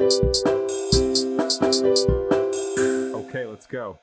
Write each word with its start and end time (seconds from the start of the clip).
Okay, 0.00 0.08
let's 3.44 3.68
go. 3.68 4.00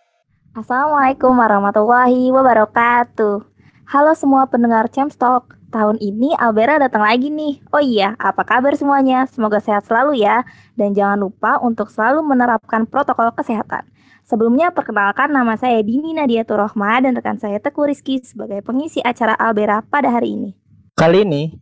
Assalamualaikum 0.54 1.34
warahmatullahi 1.34 2.30
wabarakatuh. 2.30 3.42
Halo 3.90 4.14
semua 4.14 4.46
pendengar 4.46 4.86
Talk. 4.94 5.58
Tahun 5.74 5.98
ini 5.98 6.38
Albera 6.38 6.78
datang 6.78 7.02
lagi 7.02 7.34
nih. 7.34 7.66
Oh 7.74 7.82
iya, 7.82 8.14
apa 8.22 8.46
kabar 8.46 8.78
semuanya? 8.78 9.26
Semoga 9.26 9.58
sehat 9.58 9.90
selalu 9.90 10.22
ya. 10.22 10.46
Dan 10.78 10.94
jangan 10.94 11.18
lupa 11.18 11.58
untuk 11.66 11.90
selalu 11.90 12.22
menerapkan 12.22 12.86
protokol 12.86 13.34
kesehatan. 13.34 13.90
Sebelumnya 14.22 14.70
perkenalkan 14.70 15.34
nama 15.34 15.58
saya 15.58 15.82
Dini 15.82 16.14
Nadia 16.14 16.46
Turohma 16.46 17.02
dan 17.02 17.18
rekan 17.18 17.42
saya 17.42 17.58
Teku 17.58 17.90
Rizky 17.90 18.22
sebagai 18.22 18.62
pengisi 18.62 19.02
acara 19.02 19.34
Albera 19.34 19.82
pada 19.82 20.14
hari 20.14 20.38
ini. 20.38 20.54
Kali 20.94 21.26
ini 21.26 21.58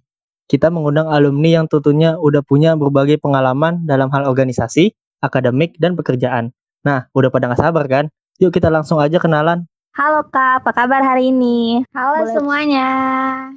kita 0.45 0.69
mengundang 0.69 1.09
alumni 1.09 1.61
yang 1.61 1.65
tentunya 1.65 2.13
udah 2.21 2.45
punya 2.45 2.77
berbagai 2.77 3.17
pengalaman 3.17 3.81
dalam 3.89 4.13
hal 4.13 4.29
organisasi, 4.29 4.93
akademik, 5.19 5.73
dan 5.81 5.97
pekerjaan. 5.97 6.53
Nah, 6.85 7.09
udah 7.17 7.33
pada 7.33 7.49
nggak 7.49 7.61
sabar 7.61 7.85
kan? 7.89 8.05
Yuk 8.37 8.53
kita 8.53 8.69
langsung 8.69 9.01
aja 9.01 9.17
kenalan. 9.17 9.65
Halo 9.95 10.27
Kak, 10.27 10.61
apa 10.61 10.75
kabar 10.75 11.01
hari 11.01 11.31
ini? 11.31 11.81
Halo 11.95 12.27
Boleh- 12.27 12.35
semuanya. 12.35 12.87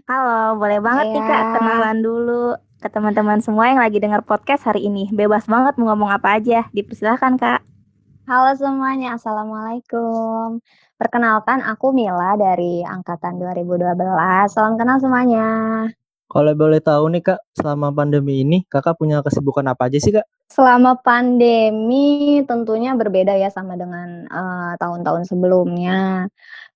Halo, 0.06 0.54
boleh 0.56 0.78
banget 0.78 1.06
nih 1.10 1.22
Kak 1.22 1.42
Iya. 1.42 1.52
kenalan 1.58 1.98
dulu 1.98 2.42
ke 2.78 2.88
teman-teman 2.88 3.42
semua 3.42 3.66
yang 3.68 3.82
lagi 3.82 3.98
dengar 3.98 4.22
podcast 4.22 4.62
hari 4.64 4.86
ini. 4.86 5.10
Bebas 5.10 5.50
banget 5.50 5.74
mau 5.76 5.90
ngomong 5.92 6.14
apa 6.14 6.38
aja. 6.38 6.70
Dipersilahkan 6.70 7.36
Kak. 7.36 7.60
Halo 8.30 8.54
semuanya. 8.54 9.18
Assalamualaikum. 9.18 10.62
Perkenalkan 10.94 11.58
aku 11.60 11.90
Mila 11.90 12.38
dari 12.38 12.86
angkatan 12.86 13.36
2012. 13.42 14.46
Salam 14.54 14.78
kenal 14.78 15.02
semuanya. 15.02 15.46
Kalau 16.28 16.52
boleh 16.52 16.84
tahu 16.84 17.08
nih 17.08 17.24
kak, 17.24 17.40
selama 17.56 17.88
pandemi 17.88 18.44
ini 18.44 18.60
kakak 18.68 19.00
punya 19.00 19.24
kesibukan 19.24 19.64
apa 19.72 19.88
aja 19.88 19.96
sih 19.96 20.12
kak? 20.12 20.28
Selama 20.52 21.00
pandemi 21.00 22.44
tentunya 22.44 22.92
berbeda 22.92 23.32
ya 23.32 23.48
sama 23.48 23.80
dengan 23.80 24.28
eh, 24.28 24.72
tahun-tahun 24.76 25.24
sebelumnya. 25.24 26.28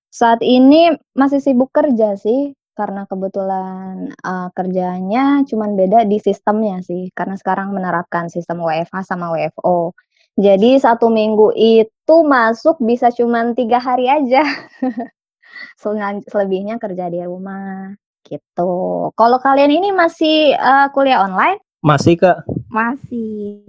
Saat 0.09 0.41
ini 0.41 0.89
masih 1.13 1.37
sibuk 1.37 1.69
kerja 1.69 2.17
sih 2.17 2.57
karena 2.73 3.05
kebetulan 3.05 4.09
eh, 4.09 4.49
kerjanya 4.57 5.45
cuman 5.45 5.77
beda 5.77 6.09
di 6.09 6.17
sistemnya 6.17 6.81
sih 6.81 7.13
karena 7.13 7.37
sekarang 7.37 7.77
menerapkan 7.77 8.33
sistem 8.33 8.65
WFH 8.65 9.05
sama 9.05 9.29
WFO. 9.37 9.93
Jadi 10.33 10.81
satu 10.81 11.13
minggu 11.13 11.53
itu 11.53 12.15
masuk 12.25 12.81
bisa 12.81 13.13
cuman 13.13 13.53
tiga 13.53 13.77
hari 13.77 14.09
aja. 14.09 14.41
Selebihnya 16.31 16.81
kerja 16.81 17.05
di 17.13 17.21
rumah 17.21 17.93
gitu. 18.33 18.71
Kalau 19.13 19.37
kalian 19.37 19.69
ini 19.69 19.89
masih 19.93 20.57
eh, 20.57 20.87
kuliah 20.95 21.21
online? 21.21 21.61
Masih 21.83 22.15
kak? 22.17 22.47
Masih. 22.71 23.61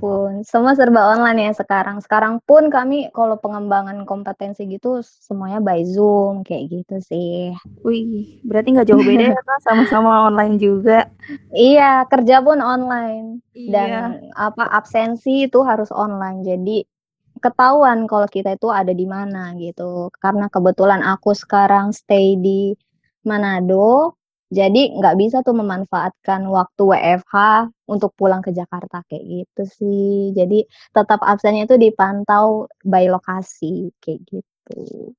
pun 0.00 0.40
semua 0.40 0.72
serba 0.72 1.12
online 1.12 1.52
ya 1.52 1.52
sekarang. 1.52 2.00
Sekarang 2.00 2.40
pun 2.48 2.72
kami 2.72 3.12
kalau 3.12 3.36
pengembangan 3.36 4.08
kompetensi 4.08 4.64
gitu 4.64 5.04
semuanya 5.04 5.60
by 5.60 5.84
Zoom 5.84 6.40
kayak 6.48 6.64
gitu 6.80 6.96
sih. 7.04 7.52
Wih, 7.84 8.40
berarti 8.40 8.72
nggak 8.72 8.88
jauh 8.88 9.04
beda 9.04 9.36
ya 9.36 9.40
sama-sama 9.68 10.32
online 10.32 10.56
juga. 10.56 11.12
Iya, 11.52 12.08
kerja 12.08 12.40
pun 12.40 12.64
online 12.64 13.44
dan 13.68 14.16
Iya. 14.32 14.32
apa 14.32 14.64
absensi 14.64 15.44
itu 15.44 15.60
harus 15.60 15.92
online. 15.92 16.40
Jadi 16.40 16.76
ketahuan 17.44 18.08
kalau 18.08 18.24
kita 18.32 18.56
itu 18.56 18.72
ada 18.72 18.96
di 18.96 19.04
mana 19.04 19.52
gitu. 19.60 20.08
Karena 20.16 20.48
kebetulan 20.48 21.04
aku 21.04 21.36
sekarang 21.36 21.92
stay 21.92 22.40
di 22.40 22.72
Manado, 23.28 24.16
jadi 24.46 24.94
nggak 24.94 25.16
bisa 25.18 25.36
tuh 25.42 25.58
memanfaatkan 25.58 26.46
waktu 26.46 26.82
WFH 26.86 27.34
untuk 27.90 28.14
pulang 28.14 28.38
ke 28.46 28.54
Jakarta 28.54 29.02
kayak 29.10 29.24
gitu 29.26 29.62
sih. 29.66 30.30
Jadi 30.38 30.62
tetap 30.94 31.18
absennya 31.26 31.66
itu 31.66 31.74
dipantau 31.74 32.70
by 32.86 33.10
lokasi 33.10 33.90
kayak 33.98 34.22
gitu. 34.30 35.10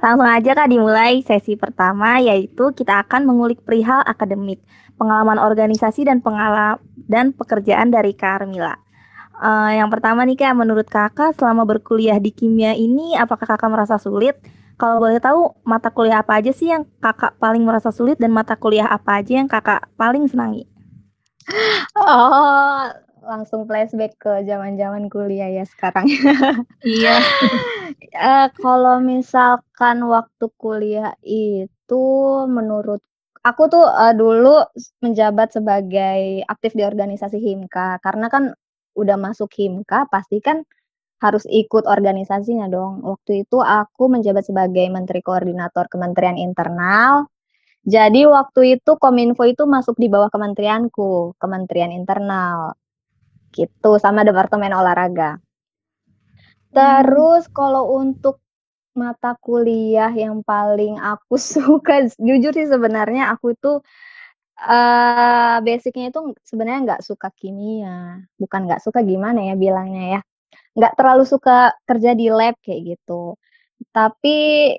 Langsung 0.00 0.30
aja 0.30 0.56
Kak 0.56 0.70
dimulai 0.72 1.20
sesi 1.26 1.58
pertama 1.58 2.22
yaitu 2.22 2.72
kita 2.72 3.04
akan 3.04 3.28
mengulik 3.28 3.60
perihal 3.66 4.00
akademik, 4.06 4.62
pengalaman 4.96 5.36
organisasi 5.36 6.08
dan 6.08 6.24
pengalaman 6.24 6.80
dan 7.10 7.34
pekerjaan 7.34 7.92
dari 7.92 8.14
Kak 8.16 8.46
Armila. 8.46 8.78
Eh, 9.40 9.80
yang 9.80 9.90
pertama 9.90 10.22
nih 10.24 10.38
Kak, 10.38 10.54
menurut 10.54 10.86
Kakak 10.88 11.34
selama 11.34 11.66
berkuliah 11.66 12.16
di 12.22 12.30
kimia 12.32 12.78
ini 12.78 13.18
apakah 13.18 13.44
Kakak 13.44 13.68
merasa 13.68 13.98
sulit? 14.00 14.38
Kalau 14.80 14.96
boleh 14.96 15.20
tahu 15.20 15.52
mata 15.68 15.92
kuliah 15.92 16.24
apa 16.24 16.40
aja 16.40 16.56
sih 16.56 16.72
yang 16.72 16.88
Kakak 17.04 17.36
paling 17.36 17.68
merasa 17.68 17.92
sulit 17.92 18.16
dan 18.16 18.32
mata 18.32 18.56
kuliah 18.56 18.88
apa 18.88 19.20
aja 19.20 19.36
yang 19.36 19.44
Kakak 19.44 19.92
paling 20.00 20.24
senangi? 20.24 20.64
Oh, 22.00 22.88
langsung 23.20 23.68
flashback 23.68 24.16
ke 24.16 24.40
zaman-zaman 24.48 25.12
kuliah 25.12 25.52
ya 25.52 25.64
sekarang. 25.68 26.08
Iya. 26.80 27.20
Eh, 28.08 28.48
kalau 28.56 29.04
misalkan 29.04 30.00
waktu 30.08 30.48
kuliah 30.56 31.12
itu 31.20 32.04
menurut 32.48 33.04
aku 33.44 33.68
tuh 33.68 33.84
eh, 33.84 34.16
dulu 34.16 34.64
menjabat 35.04 35.52
sebagai 35.52 36.40
aktif 36.48 36.72
di 36.72 36.88
organisasi 36.88 37.36
Himka 37.36 38.00
karena 38.00 38.32
kan 38.32 38.56
udah 38.96 39.16
masuk 39.20 39.52
Himka 39.52 40.08
pasti 40.08 40.40
kan 40.40 40.64
harus 41.20 41.44
ikut 41.46 41.84
organisasinya 41.84 42.66
dong. 42.72 43.04
Waktu 43.04 43.44
itu 43.46 43.60
aku 43.60 44.08
menjabat 44.08 44.48
sebagai 44.48 44.88
Menteri 44.88 45.20
Koordinator 45.20 45.86
Kementerian 45.92 46.40
Internal. 46.40 47.28
Jadi 47.84 48.24
waktu 48.28 48.80
itu 48.80 48.96
Kominfo 49.00 49.44
itu 49.48 49.64
masuk 49.64 49.96
di 49.96 50.08
bawah 50.12 50.28
kementerianku, 50.32 51.36
Kementerian 51.40 51.92
Internal. 51.92 52.76
Gitu 53.52 53.90
sama 54.00 54.24
Departemen 54.24 54.72
Olahraga. 54.72 55.40
Terus 56.72 57.50
kalau 57.52 57.98
untuk 58.00 58.40
mata 58.96 59.36
kuliah 59.38 60.10
yang 60.12 60.42
paling 60.44 60.98
aku 61.00 61.36
suka, 61.54 62.08
jujur 62.16 62.52
sih 62.56 62.68
sebenarnya 62.68 63.32
aku 63.34 63.54
itu 63.56 63.80
eh 64.60 65.56
basicnya 65.64 66.12
itu 66.12 66.20
sebenarnya 66.44 66.80
nggak 66.86 67.02
suka 67.04 67.28
kimia. 67.36 68.24
Bukan 68.40 68.60
nggak 68.68 68.82
suka 68.84 69.00
gimana 69.04 69.40
ya 69.48 69.54
bilangnya 69.56 70.04
ya. 70.18 70.20
Nggak 70.76 70.94
terlalu 70.98 71.24
suka 71.26 71.74
kerja 71.88 72.14
di 72.14 72.30
lab 72.30 72.54
kayak 72.62 72.80
gitu. 72.96 73.34
Tapi 73.94 74.36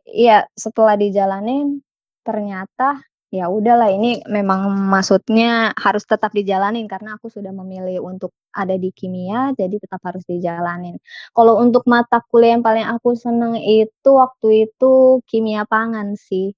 ya 0.07 0.46
setelah 0.56 0.96
dijalanin 1.00 1.81
ternyata 2.24 3.02
ya 3.34 3.47
udahlah 3.52 3.90
ini 3.91 4.22
memang 4.29 4.72
maksudnya 4.91 5.72
harus 5.79 6.03
tetap 6.07 6.31
dijalanin 6.35 6.85
karena 6.91 7.16
aku 7.19 7.28
sudah 7.31 7.52
memilih 7.56 8.03
untuk 8.03 8.31
ada 8.56 8.75
di 8.79 8.91
kimia 8.96 9.52
jadi 9.57 9.75
tetap 9.84 10.00
harus 10.07 10.24
dijalanin. 10.28 10.96
Kalau 11.35 11.59
untuk 11.59 11.84
mata 11.91 12.22
kuliah 12.31 12.56
yang 12.59 12.63
paling 12.66 12.88
aku 12.88 13.16
seneng 13.19 13.56
itu 13.59 14.09
waktu 14.16 14.69
itu 14.72 15.19
kimia 15.28 15.63
pangan 15.68 16.16
sih. 16.19 16.56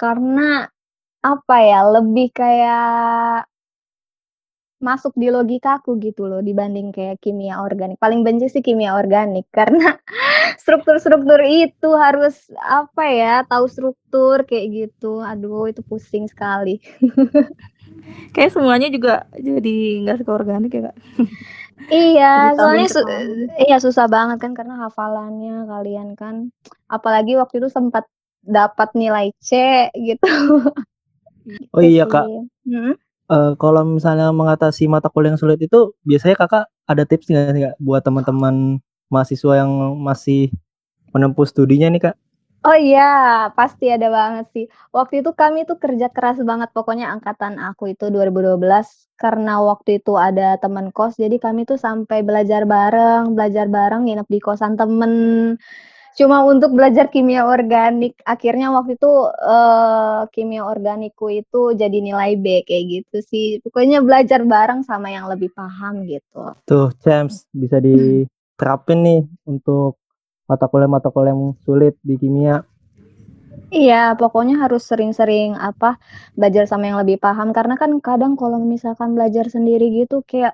Karena 0.00 0.64
apa 1.24 1.56
ya, 1.64 1.80
lebih 1.94 2.28
kayak 2.34 3.46
masuk 4.82 5.14
di 5.14 5.30
logikaku 5.30 5.96
gitu 6.02 6.26
loh 6.26 6.42
dibanding 6.42 6.90
kayak 6.90 7.22
kimia 7.22 7.62
organik. 7.62 7.96
Paling 8.02 8.26
benci 8.26 8.50
sih 8.50 8.60
kimia 8.60 8.98
organik 8.98 9.46
karena 9.56 9.96
struktur-struktur 10.58 11.40
itu 11.46 11.90
harus 11.94 12.50
apa 12.58 13.04
ya, 13.08 13.34
tahu 13.46 13.70
struktur 13.70 14.42
kayak 14.44 14.66
gitu. 14.74 15.22
Aduh, 15.22 15.70
itu 15.70 15.80
pusing 15.86 16.26
sekali. 16.26 16.82
Kayak 18.34 18.56
semuanya 18.56 18.88
juga 18.88 19.28
jadi 19.36 20.02
nggak 20.02 20.24
suka 20.24 20.32
organik 20.32 20.72
ya 20.72 20.90
Kak. 20.90 20.96
Iya, 21.92 22.56
soalnya 22.56 22.88
su 22.88 23.00
iya 23.60 23.76
susah 23.76 24.06
banget 24.08 24.38
kan 24.40 24.52
karena 24.56 24.88
hafalannya 24.88 25.68
kalian 25.68 26.08
kan. 26.16 26.48
Apalagi 26.88 27.36
waktu 27.36 27.60
itu 27.60 27.68
sempat 27.68 28.08
dapat 28.40 28.94
nilai 28.96 29.30
C 29.38 29.50
gitu. 29.92 30.64
Oh 31.74 31.82
iya 31.82 32.06
kak, 32.06 32.26
sih. 32.26 32.94
Eh, 33.30 33.52
kalau 33.56 33.86
misalnya 33.86 34.34
mengatasi 34.34 34.90
mata 34.90 35.06
kuliah 35.06 35.32
yang 35.32 35.40
sulit 35.40 35.62
itu 35.62 35.94
biasanya 36.02 36.34
kakak 36.42 36.64
ada 36.90 37.02
tips 37.06 37.30
nggak 37.30 37.54
sih 37.54 37.62
kak 37.70 37.74
buat 37.78 38.02
teman-teman 38.02 38.82
mahasiswa 39.12 39.62
yang 39.62 39.70
masih 40.02 40.50
menempuh 41.14 41.46
studinya 41.46 41.86
nih 41.92 42.02
kak? 42.10 42.16
Oh 42.62 42.78
iya, 42.78 43.02
pasti 43.58 43.90
ada 43.90 44.06
banget 44.06 44.46
sih. 44.54 44.64
Waktu 44.94 45.22
itu 45.26 45.30
kami 45.34 45.66
tuh 45.66 45.82
kerja 45.82 46.06
keras 46.14 46.38
banget 46.46 46.70
pokoknya 46.70 47.10
angkatan 47.10 47.58
aku 47.58 47.90
itu 47.90 48.06
2012 48.06 49.10
karena 49.18 49.58
waktu 49.58 49.98
itu 49.98 50.14
ada 50.14 50.54
teman 50.62 50.94
kos 50.94 51.18
jadi 51.18 51.42
kami 51.42 51.66
tuh 51.66 51.74
sampai 51.74 52.22
belajar 52.22 52.62
bareng, 52.62 53.34
belajar 53.34 53.66
bareng 53.66 54.06
nginep 54.06 54.28
di 54.30 54.38
kosan 54.38 54.78
temen. 54.78 55.12
Cuma 56.12 56.44
untuk 56.44 56.76
belajar 56.76 57.08
kimia 57.08 57.48
organik. 57.48 58.20
Akhirnya 58.28 58.68
waktu 58.68 59.00
itu 59.00 59.12
eh, 59.32 60.20
kimia 60.28 60.68
organikku 60.68 61.32
itu 61.32 61.72
jadi 61.72 61.98
nilai 62.04 62.36
B 62.36 62.60
kayak 62.68 62.84
gitu 62.88 63.16
sih. 63.24 63.46
Pokoknya 63.64 64.04
belajar 64.04 64.44
bareng 64.44 64.84
sama 64.84 65.08
yang 65.08 65.24
lebih 65.32 65.48
paham 65.56 66.04
gitu. 66.04 66.52
Tuh, 66.68 66.92
James 67.00 67.48
bisa 67.56 67.80
diterapin 67.80 68.98
nih 69.00 69.22
untuk 69.48 69.96
mata 70.44 70.68
kuliah-mata 70.68 71.08
kuliah 71.08 71.32
yang 71.32 71.56
sulit 71.64 71.96
di 72.04 72.20
kimia. 72.20 72.60
Iya, 73.72 74.12
pokoknya 74.20 74.60
harus 74.60 74.84
sering-sering 74.84 75.56
apa 75.56 75.96
belajar 76.36 76.68
sama 76.68 76.92
yang 76.92 77.00
lebih 77.00 77.16
paham 77.16 77.56
karena 77.56 77.80
kan 77.80 77.96
kadang 78.04 78.36
kalau 78.36 78.60
misalkan 78.60 79.16
belajar 79.16 79.48
sendiri 79.48 79.88
gitu 80.04 80.20
kayak 80.28 80.52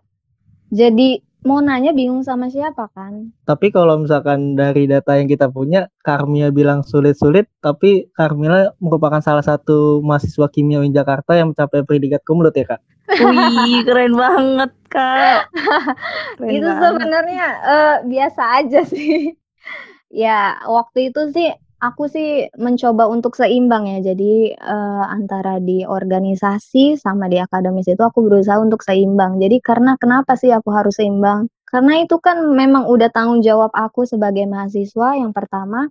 jadi 0.71 1.19
mau 1.47 1.63
nanya 1.63 1.95
bingung 1.95 2.27
sama 2.27 2.51
siapa 2.51 2.91
kan. 2.91 3.31
Tapi 3.47 3.71
kalau 3.71 4.03
misalkan 4.03 4.59
dari 4.59 4.91
data 4.91 5.15
yang 5.15 5.31
kita 5.31 5.47
punya, 5.51 5.87
Karmia 6.03 6.51
bilang 6.51 6.83
sulit-sulit, 6.83 7.47
tapi 7.63 8.11
Karmila 8.15 8.75
merupakan 8.83 9.23
salah 9.23 9.45
satu 9.45 10.03
mahasiswa 10.03 10.51
kimia 10.51 10.83
UIN 10.83 10.95
Jakarta 10.95 11.39
yang 11.39 11.55
mencapai 11.55 11.87
predikat 11.87 12.23
kumlot 12.27 12.55
ya 12.59 12.75
kak? 12.75 12.83
Wih, 13.09 13.87
keren 13.87 14.13
banget 14.19 14.73
kak. 14.93 15.49
Keren 16.39 16.51
itu 16.53 16.69
sebenarnya 16.69 17.47
eh, 17.65 17.97
biasa 18.05 18.43
aja 18.61 18.81
sih. 18.85 19.33
ya 20.25 20.57
waktu 20.65 21.13
itu 21.13 21.33
sih 21.33 21.53
aku 21.79 22.11
sih 22.11 22.51
mencoba 22.59 23.07
untuk 23.07 23.39
seimbang 23.39 23.87
ya. 23.87 24.13
Jadi 24.13 24.53
eh, 24.55 25.05
antara 25.07 25.63
di 25.63 25.87
organisasi 25.87 26.99
sama 26.99 27.31
di 27.31 27.39
akademis 27.39 27.87
itu 27.89 28.03
aku 28.03 28.27
berusaha 28.27 28.59
untuk 28.59 28.83
seimbang. 28.83 29.39
Jadi 29.39 29.63
karena 29.63 29.95
kenapa 29.97 30.35
sih 30.35 30.51
aku 30.51 30.71
harus 30.75 30.99
seimbang? 30.99 31.47
Karena 31.69 32.01
itu 32.03 32.17
kan 32.19 32.43
memang 32.53 32.89
udah 32.89 33.13
tanggung 33.13 33.45
jawab 33.45 33.71
aku 33.77 34.09
sebagai 34.09 34.45
mahasiswa 34.49 35.19
yang 35.19 35.31
pertama. 35.31 35.87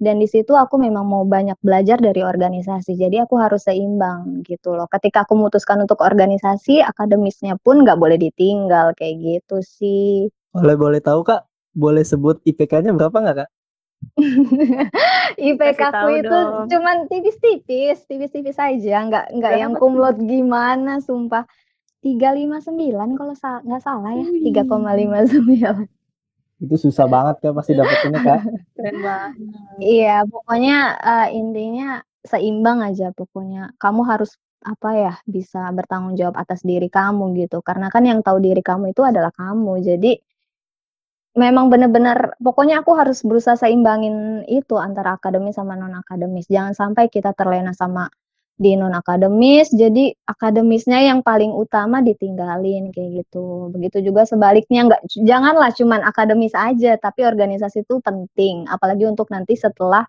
Dan 0.00 0.16
di 0.16 0.24
situ 0.24 0.56
aku 0.56 0.80
memang 0.80 1.04
mau 1.04 1.28
banyak 1.28 1.60
belajar 1.60 2.00
dari 2.00 2.24
organisasi. 2.24 2.96
Jadi 2.96 3.20
aku 3.20 3.36
harus 3.36 3.68
seimbang 3.68 4.40
gitu 4.48 4.72
loh. 4.72 4.88
Ketika 4.88 5.28
aku 5.28 5.36
memutuskan 5.36 5.84
untuk 5.84 6.00
organisasi, 6.00 6.80
akademisnya 6.80 7.60
pun 7.60 7.84
nggak 7.84 8.00
boleh 8.00 8.16
ditinggal 8.16 8.96
kayak 8.96 9.20
gitu 9.20 9.60
sih. 9.60 10.32
Boleh 10.56 10.76
boleh 10.80 11.00
tahu 11.04 11.20
kak? 11.20 11.44
Boleh 11.76 12.00
sebut 12.00 12.40
IPK-nya 12.48 12.96
berapa 12.96 13.12
nggak 13.12 13.36
kak? 13.44 13.50
IPK 15.50 15.80
aku 15.80 16.08
itu 16.20 16.28
dong. 16.28 16.68
cuman 16.68 16.96
tipis-tipis, 17.08 18.04
tipis-tipis 18.04 18.56
aja, 18.60 18.96
nggak 19.08 19.26
nggak 19.36 19.54
yang 19.56 19.72
kumlot 19.76 20.16
gimana, 20.20 21.00
sumpah. 21.00 21.44
359 22.00 23.12
kalau 23.12 23.36
sa 23.36 23.60
nggak 23.60 23.82
salah 23.84 24.16
ya, 24.16 24.24
Wih. 24.24 24.56
3,59. 24.56 25.84
Itu 26.60 26.76
susah 26.76 27.04
banget 27.08 27.44
kak 27.44 27.52
pasti 27.52 27.76
dapetinnya 27.76 28.20
kak. 28.24 28.40
Keren 28.76 28.96
banget. 29.04 29.32
Iya, 29.80 30.24
pokoknya 30.24 30.76
eh, 30.96 31.28
intinya 31.36 32.00
seimbang 32.24 32.80
aja 32.84 33.12
pokoknya. 33.12 33.76
Kamu 33.76 34.04
harus 34.08 34.36
apa 34.60 34.90
ya, 34.92 35.14
bisa 35.24 35.68
bertanggung 35.72 36.16
jawab 36.16 36.40
atas 36.40 36.64
diri 36.64 36.88
kamu 36.88 37.36
gitu. 37.36 37.60
Karena 37.60 37.92
kan 37.92 38.04
yang 38.04 38.24
tahu 38.24 38.40
diri 38.40 38.64
kamu 38.64 38.96
itu 38.96 39.04
adalah 39.04 39.32
kamu. 39.32 39.80
Jadi 39.84 40.20
memang 41.38 41.70
benar-benar 41.70 42.34
pokoknya 42.42 42.82
aku 42.82 42.98
harus 42.98 43.22
berusaha 43.22 43.54
seimbangin 43.54 44.42
itu 44.50 44.74
antara 44.80 45.14
akademis 45.18 45.56
sama 45.58 45.78
non 45.78 45.94
akademis. 45.94 46.50
Jangan 46.50 46.74
sampai 46.74 47.06
kita 47.06 47.34
terlena 47.38 47.70
sama 47.76 48.10
di 48.60 48.76
non 48.76 48.92
akademis, 48.92 49.72
jadi 49.72 50.12
akademisnya 50.28 51.00
yang 51.00 51.24
paling 51.24 51.48
utama 51.48 52.04
ditinggalin 52.04 52.92
kayak 52.92 53.24
gitu. 53.24 53.72
Begitu 53.72 54.12
juga 54.12 54.28
sebaliknya 54.28 54.84
nggak 54.84 55.02
janganlah 55.24 55.72
cuman 55.72 56.04
akademis 56.04 56.52
aja, 56.52 57.00
tapi 57.00 57.24
organisasi 57.24 57.88
itu 57.88 58.04
penting, 58.04 58.68
apalagi 58.68 59.08
untuk 59.08 59.32
nanti 59.32 59.56
setelah 59.56 60.04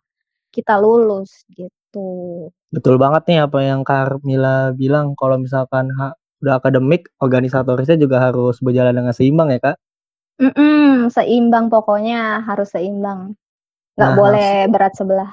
kita 0.51 0.75
lulus 0.83 1.47
gitu. 1.55 2.51
Betul 2.75 2.99
banget 2.99 3.23
nih 3.31 3.39
apa 3.47 3.59
yang 3.63 3.87
Karmila 3.87 4.75
bilang. 4.75 5.15
Kalau 5.15 5.39
misalkan 5.39 5.87
udah 6.43 6.59
akademik, 6.59 7.07
organisatorisnya 7.23 7.95
juga 7.95 8.19
harus 8.19 8.59
berjalan 8.59 8.91
dengan 8.99 9.15
seimbang 9.15 9.47
ya 9.55 9.59
kak. 9.63 9.77
Mhm, 10.41 11.13
seimbang 11.13 11.69
pokoknya 11.69 12.41
harus 12.41 12.73
seimbang. 12.73 13.37
Nggak 13.93 14.09
Nah, 14.09 14.17
boleh 14.17 14.49
berat 14.73 14.93
sebelah. 14.97 15.29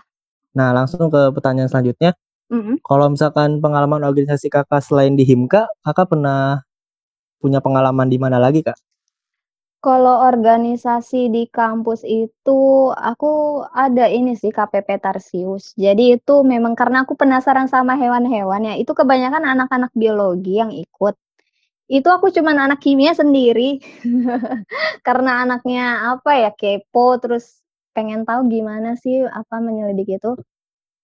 Nah 0.52 0.69
langsung 0.76 1.08
ke 1.08 1.32
pertanyaan 1.32 1.70
selanjutnya. 1.72 2.12
Mhm. 2.52 2.84
Kalau 2.84 3.08
misalkan 3.08 3.60
pengalaman 3.64 4.05
organisasi 4.05 4.52
kakak 4.52 4.84
selain 4.84 5.16
di 5.16 5.25
Himka, 5.25 5.64
kakak 5.81 6.12
pernah 6.12 6.60
punya 7.40 7.64
pengalaman 7.64 8.08
di 8.12 8.20
mana 8.20 8.37
lagi 8.37 8.60
kak? 8.60 8.76
Kalau 9.78 10.26
organisasi 10.26 11.31
di 11.31 11.46
kampus 11.46 12.02
itu 12.02 12.90
aku 12.90 13.62
ada 13.70 14.11
ini 14.11 14.34
sih 14.34 14.50
KPP 14.50 14.99
Tarsius. 14.99 15.70
Jadi 15.78 16.19
itu 16.19 16.43
memang 16.43 16.75
karena 16.75 17.06
aku 17.06 17.14
penasaran 17.14 17.70
sama 17.70 17.94
hewan-hewan 17.94 18.66
ya, 18.66 18.75
itu 18.75 18.90
kebanyakan 18.90 19.46
anak-anak 19.46 19.94
biologi 19.94 20.58
yang 20.58 20.75
ikut. 20.75 21.14
Itu 21.88 22.12
aku 22.12 22.29
cuman 22.29 22.69
anak 22.69 22.85
kimia 22.85 23.17
sendiri. 23.17 23.81
Karena 25.06 25.44
anaknya 25.49 26.12
apa 26.17 26.32
ya, 26.37 26.50
kepo 26.52 27.17
terus 27.17 27.64
pengen 27.96 28.29
tahu 28.29 28.46
gimana 28.52 28.93
sih 29.00 29.25
apa 29.25 29.56
menyelidiki 29.64 30.20
itu. 30.20 30.37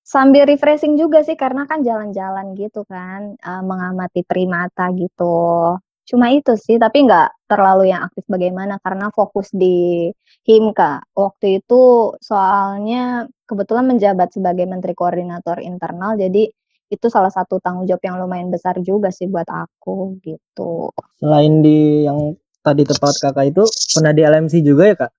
Sambil 0.04 0.44
refreshing 0.48 0.96
juga 1.00 1.22
sih 1.26 1.36
karena 1.38 1.64
kan 1.70 1.80
jalan-jalan 1.84 2.54
gitu 2.58 2.84
kan, 2.88 3.36
eee, 3.40 3.62
mengamati 3.64 4.22
primata 4.26 4.90
gitu. 4.96 5.76
Cuma 6.08 6.32
itu 6.34 6.54
sih, 6.60 6.76
tapi 6.82 7.06
nggak 7.08 7.48
terlalu 7.50 7.92
yang 7.94 8.04
aktif 8.08 8.24
bagaimana 8.28 8.76
karena 8.84 9.08
fokus 9.14 9.48
di 9.54 10.08
Himka. 10.48 11.04
Waktu 11.16 11.62
itu 11.64 12.12
soalnya 12.24 13.28
kebetulan 13.48 13.86
menjabat 13.90 14.34
sebagai 14.36 14.66
menteri 14.68 14.92
koordinator 14.98 15.60
internal, 15.64 16.16
jadi 16.20 16.50
itu 16.92 17.06
salah 17.08 17.32
satu 17.32 17.58
tanggung 17.60 17.88
jawab 17.88 18.02
yang 18.04 18.16
lumayan 18.20 18.48
besar 18.52 18.76
juga 18.80 19.08
sih 19.08 19.28
buat 19.28 19.48
aku, 19.48 20.20
gitu. 20.20 20.92
Selain 21.20 21.64
di 21.64 22.04
yang 22.04 22.36
tadi 22.60 22.84
tempat 22.84 23.14
kakak 23.20 23.52
itu, 23.52 23.64
pernah 23.96 24.12
di 24.12 24.22
LMC 24.24 24.54
juga 24.64 24.84
ya 24.88 24.96
kak? 24.96 25.12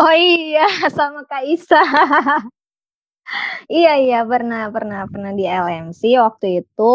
Oh 0.00 0.14
iya, 0.14 0.66
sama 0.96 1.22
Kak 1.28 1.44
Isa. 1.46 1.82
Iya 3.72 3.92
iya, 3.96 4.20
pernah 4.28 4.68
pernah 4.68 5.08
pernah 5.08 5.32
di 5.32 5.48
LMC 5.48 6.20
waktu 6.20 6.60
itu, 6.64 6.94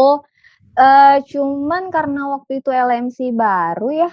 eee, 0.77 1.25
cuman 1.25 1.89
karena 1.89 2.21
waktu 2.37 2.61
itu 2.61 2.69
LMC 2.69 3.33
baru 3.33 3.89
ya, 4.05 4.11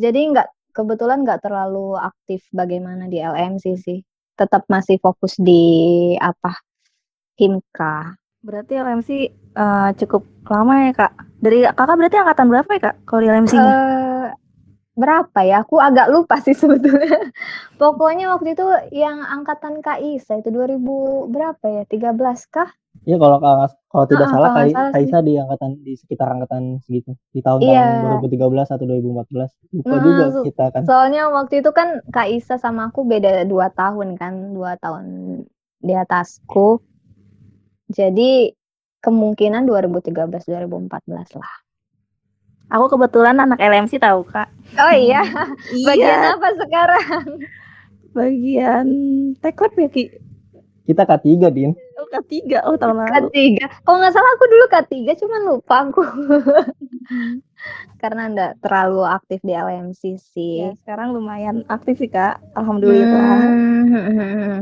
jadi 0.00 0.20
nggak 0.32 0.48
kebetulan 0.72 1.24
nggak 1.24 1.44
terlalu 1.44 1.96
aktif 2.00 2.44
bagaimana 2.52 3.08
di 3.08 3.20
LMC 3.20 3.64
sih. 3.80 4.00
Tetap 4.36 4.68
masih 4.68 5.00
fokus 5.00 5.36
di 5.40 6.12
apa, 6.20 6.56
Himka. 7.40 8.16
Berarti 8.46 8.72
LMC 8.78 9.10
eh, 9.58 9.90
cukup 9.98 10.22
lama 10.46 10.74
ya 10.86 10.92
kak. 10.94 11.12
Dari 11.42 11.66
kakak 11.66 11.96
berarti 11.98 12.16
angkatan 12.22 12.46
berapa 12.46 12.70
ya 12.70 12.80
kak 12.80 12.94
kalau 13.02 13.20
di 13.20 13.28
LMC-nya? 13.28 13.72
Eee, 13.74 14.24
berapa 14.96 15.38
ya? 15.42 15.56
Aku 15.66 15.76
agak 15.82 16.06
lupa 16.14 16.38
sih 16.40 16.54
sebetulnya. 16.62 17.28
Pokoknya 17.76 18.32
waktu 18.32 18.54
itu 18.56 18.64
yang 18.94 19.20
angkatan 19.20 19.82
Kak 19.84 20.00
Isa 20.00 20.40
itu 20.40 20.48
2000 20.48 21.28
berapa 21.28 21.64
ya, 21.66 21.82
13 21.84 22.46
kah? 22.48 22.70
Iya 23.04 23.20
kalau 23.20 23.38
kalau 23.92 24.06
tidak 24.08 24.24
Heeh, 24.24 24.32
salah 24.32 24.48
kalau 24.56 24.72
Kai-. 24.72 24.94
Kaisa 24.96 25.18
di 25.20 25.36
angkatan 25.36 25.70
di 25.84 25.92
sekitar 26.00 26.26
angkatan 26.32 26.80
segitu 26.80 27.12
di 27.28 27.44
tahun-tahun 27.44 27.68
Iya. 27.68 28.24
2013 28.24 28.72
atau 28.72 28.84
2014 28.88 29.52
lupa 29.68 29.92
Nah, 29.92 30.00
juga 30.00 30.24
kita 30.48 30.64
kan 30.72 30.82
soalnya 30.88 31.22
waktu 31.28 31.54
itu 31.60 31.70
kan 31.76 31.88
Kak 32.08 32.28
Isa 32.32 32.56
sama 32.56 32.88
aku 32.88 33.04
beda 33.04 33.44
2 33.44 33.68
tahun 33.76 34.16
kan, 34.16 34.56
2 34.56 34.80
tahun 34.80 35.04
di 35.84 35.92
atasku. 35.92 36.80
Jadi 37.90 38.50
kemungkinan 39.00 39.66
2013, 39.66 40.10
2014 40.46 41.38
lah. 41.38 41.52
Aku 42.66 42.90
kebetulan 42.90 43.38
anak 43.38 43.62
LMC 43.62 44.02
tahu 44.02 44.26
kak. 44.26 44.50
Oh 44.74 44.90
iya? 44.90 45.22
Bagian 45.86 46.18
Iya, 46.26 46.34
apa 46.34 46.48
sekarang? 46.58 47.26
bagian 48.16 48.86
teknik 49.44 49.72
ya 49.76 49.88
ki. 49.92 50.04
kita 50.88 51.04
K3 51.04 51.52
Din 51.52 51.76
Oh 52.00 52.08
ketiga, 52.08 52.64
oh 52.64 52.72
tahun 52.76 53.04
lalu. 53.04 53.28
K3. 53.28 53.36
Kalau 53.84 53.96
nggak 54.00 54.14
salah 54.16 54.30
aku 54.36 54.44
dulu 54.48 54.64
K3, 54.72 54.92
cuman 55.20 55.40
lupa 55.48 55.76
aku. 55.84 56.02
Karena 58.02 58.28
nggak 58.32 58.64
terlalu 58.64 59.04
aktif 59.04 59.40
di 59.44 59.52
LMC 59.52 60.16
sih. 60.16 60.64
Ya 60.64 60.72
sekarang 60.80 61.12
lumayan 61.12 61.64
aktif 61.68 62.00
sih 62.00 62.08
kak. 62.08 62.40
Alhamdulillah. 62.56 63.36
Hmm, 63.40 64.60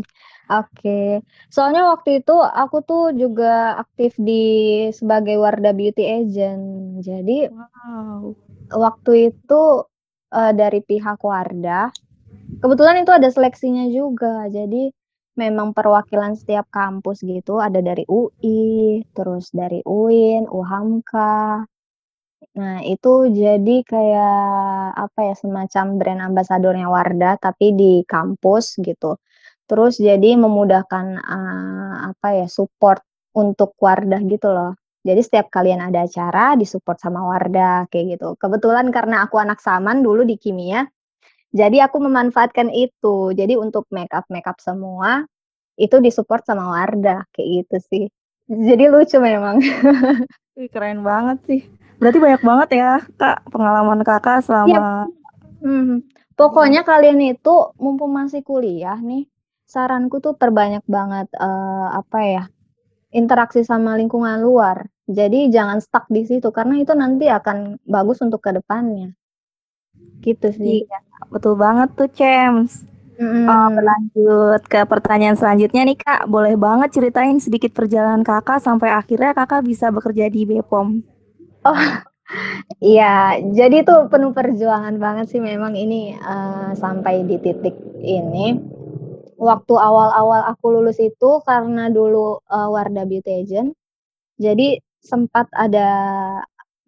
Oke. 0.50 1.24
Soalnya 1.48 1.88
waktu 1.88 2.20
itu 2.20 2.36
aku 2.36 2.84
tuh 2.84 3.16
juga 3.16 3.80
aktif 3.80 4.12
di 4.20 4.42
sebagai 4.92 5.40
Wardah 5.40 5.72
Beauty 5.72 6.04
Agent. 6.04 6.64
Jadi 7.00 7.48
Wow. 7.48 8.36
waktu 8.72 9.32
itu 9.32 9.62
eh, 10.34 10.52
dari 10.52 10.80
pihak 10.84 11.20
Wardah, 11.24 11.88
kebetulan 12.60 13.00
itu 13.02 13.12
ada 13.12 13.28
seleksinya 13.32 13.88
juga. 13.88 14.44
Jadi 14.52 14.92
memang 15.34 15.74
perwakilan 15.74 16.36
setiap 16.38 16.68
kampus 16.70 17.24
gitu, 17.26 17.58
ada 17.58 17.80
dari 17.82 18.04
UI, 18.06 19.02
terus 19.16 19.50
dari 19.50 19.80
UIN, 19.82 20.46
UHAMKA. 20.46 21.66
Nah, 22.54 22.78
itu 22.86 23.12
jadi 23.34 23.76
kayak 23.82 24.38
apa 24.94 25.20
ya, 25.28 25.34
semacam 25.34 25.84
brand 25.98 26.22
ambasadornya 26.30 26.86
Wardah 26.86 27.34
tapi 27.42 27.74
di 27.74 27.92
kampus 28.06 28.78
gitu. 28.78 29.18
Terus 29.70 29.96
jadi 29.96 30.36
memudahkan 30.36 31.06
eee, 31.24 31.94
apa 32.12 32.28
ya, 32.44 32.46
support 32.52 33.00
untuk 33.32 33.72
Wardah 33.80 34.20
gitu 34.28 34.48
loh. 34.52 34.76
Jadi 35.04 35.20
setiap 35.24 35.48
kalian 35.52 35.80
ada 35.84 36.04
acara 36.08 36.56
disupport 36.56 36.96
sama 37.00 37.20
Wardah 37.28 37.88
kayak 37.92 38.16
gitu. 38.20 38.36
Kebetulan 38.40 38.88
karena 38.92 39.24
aku 39.28 39.36
anak 39.40 39.60
Saman 39.60 40.00
dulu 40.04 40.24
di 40.24 40.36
kimia, 40.40 40.84
jadi 41.54 41.88
aku 41.88 41.98
memanfaatkan 42.02 42.70
itu. 42.72 43.32
Jadi 43.36 43.56
untuk 43.60 43.86
makeup-makeup 43.92 44.58
semua, 44.62 45.24
itu 45.80 45.96
disupport 46.02 46.42
sama 46.46 46.70
Wardah 46.76 47.24
kayak 47.34 47.48
gitu 47.66 47.76
sih. 47.92 48.04
Jadi 48.50 48.84
lucu 48.92 49.18
memang. 49.20 49.58
Wih, 50.58 50.68
keren 50.72 51.02
banget 51.06 51.38
sih. 51.48 51.60
Berarti 52.00 52.18
banyak 52.22 52.42
banget 52.44 52.68
ya 52.78 52.92
kak 53.18 53.42
pengalaman 53.50 54.00
kakak 54.06 54.40
Iya. 54.40 54.46
selama 54.46 54.88
Mhm. 55.64 55.98
Pokoknya 56.36 56.82
kalian 56.86 57.20
itu 57.22 57.54
mumpung 57.80 58.12
masih 58.14 58.42
kuliah 58.44 58.98
nih, 59.00 59.24
saranku 59.72 60.16
tuh 60.24 60.34
perbanyak 60.40 60.84
banget, 60.96 61.26
eee, 61.36 61.86
apa 62.00 62.18
ya, 62.34 62.42
interaksi 63.20 63.60
sama 63.64 63.96
lingkungan 64.00 64.38
luar. 64.46 64.78
Jadi 65.08 65.50
jangan 65.54 65.78
stuck 65.84 66.06
di 66.16 66.22
situ 66.30 66.48
karena 66.54 66.74
itu 66.82 66.92
nanti 66.96 67.26
akan 67.28 67.78
bagus 67.94 68.18
untuk 68.26 68.40
ke 68.46 68.50
depannya. 68.58 69.12
Gitu 70.24 70.46
sih. 70.56 70.88
Iya, 70.88 70.98
betul 71.32 71.54
banget 71.64 71.88
tuh, 71.98 72.08
Cems. 72.18 72.72
Eee, 72.84 73.20
Mhm. 73.44 73.76
berlanjut 73.76 74.62
ke 74.72 74.80
pertanyaan 74.88 75.36
selanjutnya 75.36 75.82
nih, 75.88 75.98
Kak, 76.00 76.20
boleh 76.32 76.54
banget 76.56 76.88
ceritain 76.96 77.36
sedikit 77.40 77.70
perjalanan 77.76 78.22
Kakak 78.24 78.58
sampai 78.64 78.88
akhirnya 79.00 79.32
Kakak 79.36 79.62
bisa 79.68 79.86
bekerja 79.92 80.26
di 80.32 80.42
Bepom? 80.48 80.88
Oh, 81.64 81.74
iya. 82.94 83.38
Jadi 83.58 83.84
tuh 83.88 84.08
penuh 84.12 84.32
perjuangan 84.36 84.96
banget 85.00 85.26
sih 85.32 85.40
memang 85.42 85.74
ini, 85.76 86.16
eee, 86.16 86.70
sampai 86.78 87.24
di 87.28 87.36
titik 87.40 87.76
ini. 88.04 88.58
Waktu 89.38 89.74
awal-awal 89.74 90.46
aku 90.54 90.78
lulus 90.78 90.98
itu 91.02 91.42
karena 91.42 91.90
dulu, 91.90 92.38
eee, 92.46 92.68
Wardah 92.70 93.04
Beauty 93.08 93.30
Agent, 93.42 93.70
jadi 94.40 94.78
sempat 95.02 95.48
ada 95.56 95.88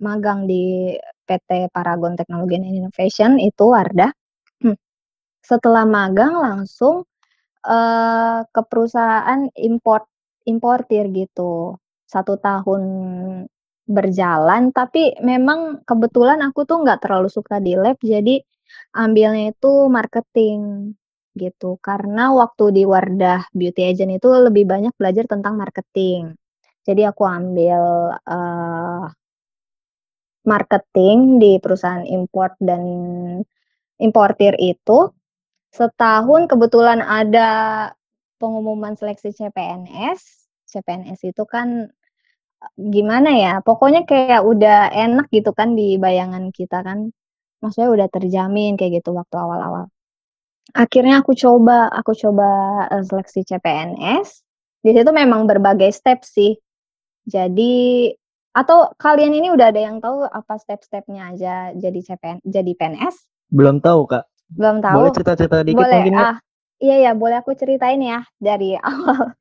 magang 0.02 0.46
di 0.50 0.94
PT 1.28 1.70
Paragon 1.74 2.14
Technology 2.18 2.56
and 2.60 2.66
Innovation 2.68 3.38
itu 3.42 3.64
Wardah. 3.70 4.12
Setelah 5.44 5.84
magang 5.88 6.34
langsung, 6.40 7.04
eee, 7.66 8.40
ke 8.54 8.62
perusahaan 8.68 9.46
import 9.60 10.06
importir 10.48 11.10
gitu. 11.14 11.76
1 12.08 12.38
tahun 12.40 12.82
berjalan, 13.90 14.70
tapi 14.74 15.14
memang 15.24 15.82
kebetulan 15.88 16.40
aku 16.46 16.64
tuh 16.68 16.82
nggak 16.86 17.02
terlalu 17.06 17.28
suka 17.32 17.58
di 17.62 17.74
lab, 17.78 17.98
jadi 18.02 18.40
ambilnya 18.96 19.52
itu 19.56 19.88
marketing, 19.92 20.92
gitu. 21.38 21.78
Karena 21.84 22.32
waktu 22.34 22.64
di 22.76 22.82
Wardah 22.88 23.48
Beauty 23.54 23.82
Agent 23.92 24.12
itu 24.18 24.28
lebih 24.32 24.64
banyak 24.68 24.92
belajar 25.00 25.24
tentang 25.30 25.54
marketing. 25.60 26.34
Jadi 26.88 27.02
aku 27.06 27.22
ambil, 27.28 27.82
eee 28.26 29.06
marketing 30.44 31.40
di 31.40 31.56
perusahaan 31.62 32.04
import 32.04 32.54
dan 32.60 32.82
importir 34.02 34.54
itu. 34.60 35.10
Setahun 35.74 36.48
kebetulan 36.50 37.00
ada 37.04 37.50
pengumuman 38.40 38.94
seleksi 38.98 39.32
CPNS. 39.34 40.48
CPNS 40.68 41.20
itu 41.28 41.44
kan, 41.48 41.88
e 42.62 42.68
gimana 42.94 43.30
ya, 43.36 43.54
pokoknya 43.64 44.04
kayak 44.08 44.42
udah 44.46 44.90
enak 44.94 45.26
gitu 45.34 45.52
kan 45.56 45.74
di 45.78 45.96
bayangan 46.00 46.50
kita 46.54 46.82
kan, 46.86 47.10
maksudnya 47.64 47.90
udah 47.92 48.08
terjamin 48.12 48.76
kayak 48.80 49.02
gitu 49.04 49.12
waktu 49.16 49.36
awal-awal. 49.38 49.90
Akhirnya 50.74 51.22
aku 51.22 51.36
coba 51.38 51.86
aku 51.94 52.16
coba, 52.18 52.48
eee, 52.90 53.04
seleksi 53.06 53.46
CPNS, 53.46 54.42
di 54.82 54.90
situ 54.90 55.10
memang 55.14 55.46
berbagai 55.46 55.94
step 55.94 56.26
sih. 56.26 56.58
Jadi 57.26 58.10
atau 58.56 58.88
kalian 58.96 59.36
ini 59.36 59.52
udah 59.52 59.68
ada 59.68 59.80
yang 59.84 60.00
tahu 60.00 60.24
apa 60.24 60.56
step-stepnya 60.56 61.36
aja 61.36 61.54
jadi 61.76 61.98
CPN 62.02 62.38
jadi 62.42 62.72
PNS? 62.72 63.16
Belum 63.52 63.78
tahu, 63.78 64.08
Kak. 64.10 64.24
Belum 64.56 64.80
Boleh 64.80 65.10
tahu? 65.10 65.14
cerita-cerita 65.14 65.62
dikit 65.62 65.86
Boleh, 65.86 66.02
mungkin, 66.02 66.14
Kak? 66.16 66.30
ah, 66.32 66.36
iya 66.82 66.94
iya, 67.02 67.12
boleh 67.12 67.36
aku 67.42 67.52
ceritain 67.54 68.00
ya 68.00 68.24
dari 68.40 68.74
awal. 68.82 69.34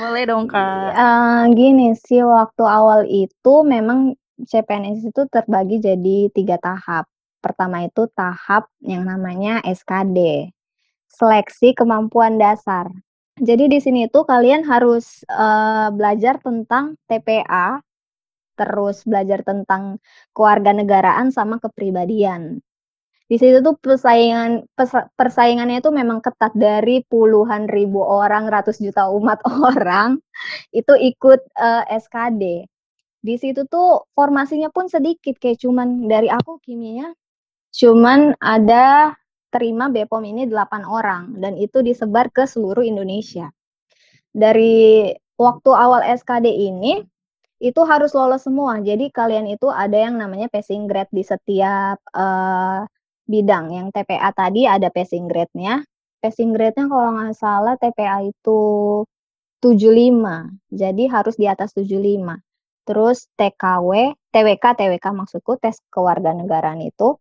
Boleh 0.00 0.22
dong, 0.28 0.44
Kak. 0.48 0.92
Eee, 0.96 1.42
gini 1.56 1.88
sih, 1.96 2.22
waktu 2.24 2.62
awal 2.64 3.04
itu 3.08 3.54
memang 3.64 4.14
CPNS 4.44 5.04
itu 5.12 5.22
terbagi 5.28 5.76
jadi 5.82 6.28
3 6.32 6.56
tahap. 6.60 7.04
Pertama 7.40 7.84
itu 7.88 8.04
tahap 8.12 8.68
yang 8.84 9.04
namanya 9.08 9.64
SKD, 9.64 10.52
seleksi 11.10 11.74
kemampuan 11.74 12.38
dasar. 12.38 12.88
Jadi 13.40 13.66
di 13.72 13.78
sini 13.82 14.06
tuh 14.12 14.24
kalian 14.28 14.62
harus, 14.68 15.24
eee, 15.26 15.88
belajar 15.96 16.38
tentang 16.44 16.94
TPA, 17.08 17.80
terus 18.58 19.02
belajar 19.08 19.40
tentang 19.42 19.98
kewarganegaraan 20.36 21.32
sama 21.32 21.56
kepribadian. 21.62 22.60
Di 23.30 23.38
situ 23.38 23.62
tuh 23.62 23.78
persaingan 23.78 24.66
persaingannya 25.16 25.80
itu 25.80 25.90
memang 25.94 26.18
ketat 26.20 26.52
dari 26.58 27.00
puluhan 27.06 27.70
ribu 27.70 28.02
orang, 28.02 28.50
ratus 28.50 28.82
juta 28.82 29.08
umat 29.10 29.40
orang, 29.70 30.18
itu 30.74 30.94
ikut, 30.98 31.40
eee, 31.56 31.84
SKD. 32.02 32.44
Di 33.24 33.36
situ 33.40 33.64
tuh 33.68 34.08
formasinya 34.16 34.68
pun 34.72 34.88
sedikit, 34.90 35.36
kayak 35.40 35.60
cuman 35.62 36.08
dari 36.08 36.28
aku 36.32 36.58
kimianya, 36.64 37.12
cuman 37.74 38.34
ada 38.42 39.14
terima 39.50 39.90
Bepom 39.90 40.22
ini 40.24 40.46
8 40.46 40.82
orang 40.86 41.36
dan 41.42 41.58
itu 41.58 41.82
disebar 41.82 42.30
ke 42.30 42.46
seluruh 42.46 42.82
Indonesia. 42.86 43.50
Dari 44.30 45.10
waktu 45.36 45.70
awal 45.74 46.06
SKD 46.06 46.46
ini, 46.48 47.02
itu 47.60 47.80
harus 47.84 48.16
lolos 48.16 48.48
semua. 48.48 48.80
Jadi 48.80 49.12
kalian 49.12 49.46
itu 49.52 49.68
ada 49.68 49.94
yang 49.94 50.16
namanya 50.16 50.48
passing 50.48 50.88
grade 50.88 51.12
di 51.12 51.20
setiap, 51.20 52.00
eee, 52.16 52.88
bidang. 53.28 53.66
Yang 53.76 53.88
TPA 53.94 54.30
tadi 54.32 54.64
ada 54.64 54.88
passing 54.88 55.28
grade-nya. 55.28 55.84
Passing 56.24 56.56
grade-nya 56.56 56.88
kalau 56.88 57.10
nggak 57.20 57.36
salah 57.36 57.74
TPA 57.76 58.24
itu 58.24 58.60
75, 59.60 60.48
jadi 60.72 61.04
harus 61.12 61.36
di 61.36 61.44
atas 61.44 61.76
75. 61.76 62.40
Terus 62.88 63.28
TKW 63.36 64.16
TWK 64.32 64.64
TWK 64.80 65.06
maksudku, 65.12 65.60
tes 65.60 65.76
kewarganegaraan 65.92 66.80
itu 66.80 67.20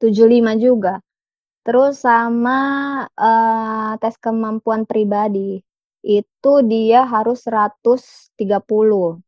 75 0.00 0.52
juga. 0.60 1.00
Terus 1.66 2.06
sama, 2.06 2.60
eee, 3.18 3.98
tes 3.98 4.14
kemampuan 4.22 4.86
pribadi, 4.86 5.58
itu 6.06 6.52
dia 6.62 7.02
harus 7.02 7.42
130 7.42 9.18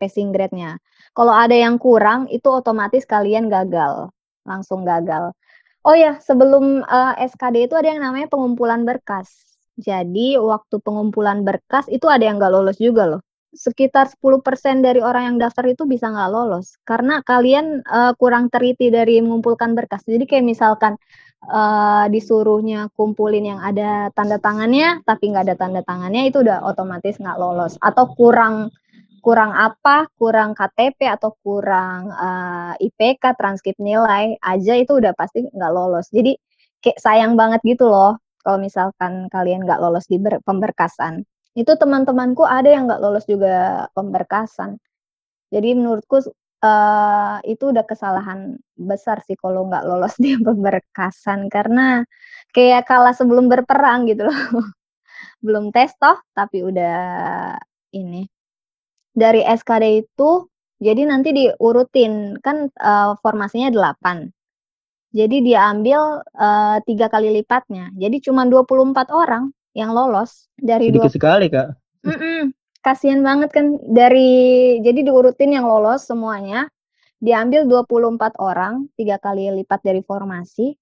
passing 0.00 0.32
grade-nya. 0.34 0.78
Kalau 1.16 1.32
ada 1.34 1.56
yang 1.56 1.76
kurang, 1.80 2.28
itu 2.32 2.48
otomatis 2.52 3.04
kalian 3.08 3.48
gagal, 3.52 4.12
langsung 4.48 4.84
gagal. 4.84 5.32
Oh 5.86 5.96
ya, 5.96 6.18
sebelum, 6.24 6.84
eee, 6.86 7.12
SKD 7.30 7.68
itu 7.70 7.76
ada 7.78 7.88
yang 7.94 8.02
namanya 8.04 8.28
pengumpulan 8.32 8.84
berkas. 8.88 9.30
Jadi 9.80 10.36
waktu 10.40 10.76
pengumpulan 10.84 11.44
berkas 11.48 11.86
itu 11.92 12.06
ada 12.10 12.24
yang 12.28 12.36
nggak 12.40 12.52
lolos 12.54 12.78
juga 12.80 13.04
loh. 13.18 13.22
Sekitar 13.54 14.06
10% 14.06 14.78
dari 14.78 15.02
orang 15.02 15.34
yang 15.34 15.36
daftar 15.42 15.66
itu 15.66 15.82
bisa 15.82 16.06
nggak 16.06 16.30
lolos, 16.30 16.78
karena 16.86 17.18
kalian, 17.26 17.82
eee, 17.82 18.12
kurang 18.14 18.46
teliti 18.46 18.94
dari 18.94 19.18
mengumpulkan 19.18 19.74
berkas. 19.74 20.06
Jadi 20.06 20.22
kayak 20.22 20.46
misalkan, 20.46 20.94
eee, 21.50 22.04
disuruhnya 22.14 22.94
kumpulin 22.94 23.42
yang 23.50 23.58
ada 23.58 24.06
tanda 24.14 24.38
tangannya, 24.38 25.02
tapi 25.02 25.34
nggak 25.34 25.50
ada 25.50 25.56
tanda 25.58 25.82
tangannya, 25.82 26.30
itu 26.30 26.46
udah 26.46 26.62
otomatis 26.62 27.18
nggak 27.18 27.38
lolos. 27.42 27.74
Atau 27.82 28.14
kurang 28.14 28.70
kurang 29.22 29.54
apa, 29.54 30.10
kurang 30.18 30.58
KTP 30.58 31.06
atau 31.06 31.34
kurang, 31.46 32.10
eee, 32.10 32.90
IPK, 32.90 33.38
transkrip 33.38 33.78
nilai 33.78 34.38
aja 34.42 34.74
itu 34.78 34.98
udah 34.98 35.14
pasti 35.14 35.46
nggak 35.46 35.72
lolos. 35.74 36.10
Jadi 36.10 36.34
kayak 36.82 36.98
sayang 37.02 37.34
banget 37.38 37.62
gitu 37.66 37.86
loh 37.90 38.18
kalau 38.42 38.58
misalkan 38.58 39.30
kalian 39.30 39.62
nggak 39.66 39.78
lolos 39.82 40.10
di 40.10 40.18
ber 40.18 40.42
pemberkasan. 40.42 41.22
Itu 41.58 41.74
teman-temanku 41.74 42.46
ada 42.46 42.70
yang 42.70 42.86
nggak 42.86 43.02
lolos 43.02 43.26
juga 43.26 43.86
pemberkasan. 43.98 44.78
Jadi 45.52 45.74
menurutku, 45.78 46.22
eee, 46.62 47.36
itu 47.56 47.64
udah 47.74 47.84
kesalahan 47.86 48.58
besar 48.76 49.20
sih 49.26 49.34
kalau 49.38 49.66
nggak 49.70 49.84
lolos 49.88 50.14
di 50.24 50.38
pemberkasan, 50.40 51.48
karena 51.52 52.04
kayak 52.56 52.86
kalah 52.88 53.14
sebelum 53.16 53.48
berperang 53.52 54.06
gitu 54.10 54.26
loh. 54.28 54.34
Belum 55.46 55.70
tes 55.74 55.92
toh, 56.00 56.18
tapi 56.36 56.62
udah 56.66 56.96
ini. 57.96 58.26
Dari 59.14 59.42
SKD 59.44 59.84
itu, 60.06 60.46
jadi 60.82 61.02
nanti 61.08 61.30
diurutin, 61.36 62.38
kan, 62.42 62.68
eee, 62.72 63.12
formasinya 63.22 63.70
8. 63.74 64.30
Jadi 65.14 65.42
diambil, 65.46 66.22
eee, 66.36 66.76
3 66.88 67.06
kali 67.12 67.30
lipatnya, 67.42 67.90
jadi 67.96 68.16
cuman 68.30 68.48
24 68.52 69.08
orang 69.14 69.50
yang 69.76 69.94
lolos 69.94 70.50
dari 70.58 70.90
dua 70.94 71.06
sekali, 71.10 71.46
Kak. 71.50 71.78
mhm, 72.06 72.52
kasihan 72.84 73.20
banget 73.24 73.50
kan 73.52 73.76
dari 73.86 74.30
jadi 74.84 75.00
diurutin 75.06 75.52
yang 75.56 75.66
lolos 75.68 76.06
semuanya, 76.08 76.68
diambil 77.22 77.66
24 77.68 78.34
orang, 78.40 78.88
3 78.98 79.16
kali 79.20 79.50
lipat 79.62 79.80
dari 79.84 80.02
formasi, 80.04 80.76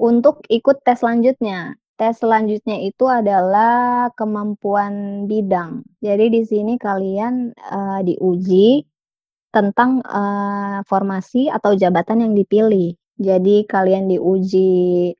untuk 0.00 0.42
ikut 0.50 0.82
tes 0.86 1.00
selanjutnya. 1.02 1.76
Tes 1.98 2.18
selanjutnya 2.22 2.78
itu 2.80 3.06
adalah 3.10 4.08
kemampuan 4.14 5.26
bidang. 5.26 5.82
Jadi 6.00 6.26
di 6.30 6.42
sini 6.46 6.74
kalian, 6.78 7.50
eee, 7.54 8.00
diuji 8.14 8.86
tentang, 9.52 10.00
eee, 10.04 10.78
formasi 10.86 11.48
atau 11.50 11.72
jabatan 11.74 12.24
yang 12.28 12.34
dipilih. 12.38 12.94
Jadi 13.18 13.66
kalian 13.66 14.06
diuji 14.12 15.12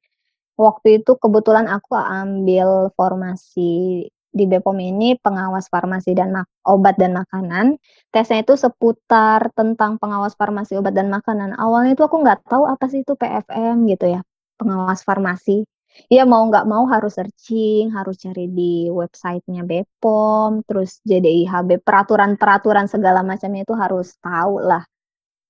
waktu 0.58 1.00
itu 1.00 1.14
kebetulan 1.22 1.66
aku 1.70 1.94
ambil 1.94 2.90
formasi 2.98 4.06
di 4.28 4.44
Bepom 4.44 4.76
ini 4.76 5.16
pengawas 5.18 5.66
farmasi 5.72 6.12
dan 6.12 6.36
obat 6.68 6.94
dan 7.00 7.16
makanan. 7.16 7.80
Tesnya 8.12 8.44
itu 8.44 8.54
seputar 8.54 9.50
tentang 9.56 9.96
pengawas 9.96 10.36
farmasi, 10.36 10.76
obat, 10.78 10.94
dan 10.98 11.08
makanan. 11.08 11.56
Awalnya 11.56 11.96
itu 11.96 12.04
aku 12.04 12.16
nggak 12.20 12.44
tahu 12.50 12.68
apa 12.68 12.84
sih 12.92 13.00
itu 13.02 13.12
PFM 13.16 13.88
gitu 13.88 14.06
ya. 14.18 14.20
pengawas 14.58 15.06
farmasi. 15.06 15.62
Ya 16.10 16.26
mau 16.26 16.42
nggak 16.50 16.66
mau 16.66 16.84
harus 16.90 17.14
searching, 17.18 17.94
harus 17.94 18.18
cari 18.18 18.50
di 18.50 18.90
websitenya 18.90 19.62
BPOM, 19.70 20.66
terus 20.66 20.98
JDIHB, 21.06 21.82
peraturan-peraturan 21.86 22.86
segala 22.90 23.22
macamnya 23.22 23.62
itu 23.66 23.74
harus 23.78 24.14
tahu 24.18 24.62
lah. 24.62 24.82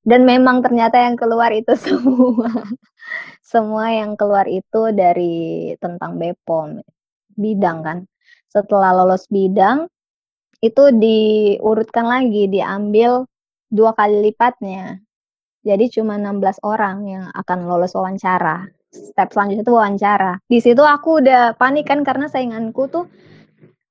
Dan 0.02 0.24
memang 0.24 0.64
ternyata 0.64 0.98
yang 0.98 1.18
keluar 1.18 1.50
itu 1.54 1.74
semua. 1.86 2.50
Semua 3.40 3.88
yang 3.92 4.14
keluar 4.18 4.44
itu 4.44 4.92
dari 4.92 5.72
tentang 5.80 6.20
BPOM, 6.20 6.84
bidang 7.36 7.78
kan. 7.80 7.98
Setelah 8.48 8.92
lolos 8.92 9.28
bidang, 9.28 9.88
itu 10.60 10.84
diurutkan 10.92 12.04
lagi, 12.08 12.48
diambil 12.50 13.24
dua 13.68 13.96
kali 13.96 14.28
lipatnya. 14.28 15.00
Jadi 15.64 15.90
cuma 15.92 16.16
16 16.16 16.60
orang 16.64 16.96
yang 17.04 17.24
akan 17.34 17.68
lolos 17.68 17.92
wawancara 17.92 18.68
step 18.92 19.28
selanjutnya 19.32 19.64
itu 19.64 19.74
wawancara. 19.74 20.32
Di 20.48 20.58
situ 20.64 20.80
aku 20.80 21.20
udah 21.20 21.54
panik 21.56 21.88
kan 21.88 22.00
karena 22.04 22.26
sainganku 22.28 22.88
tuh 22.88 23.04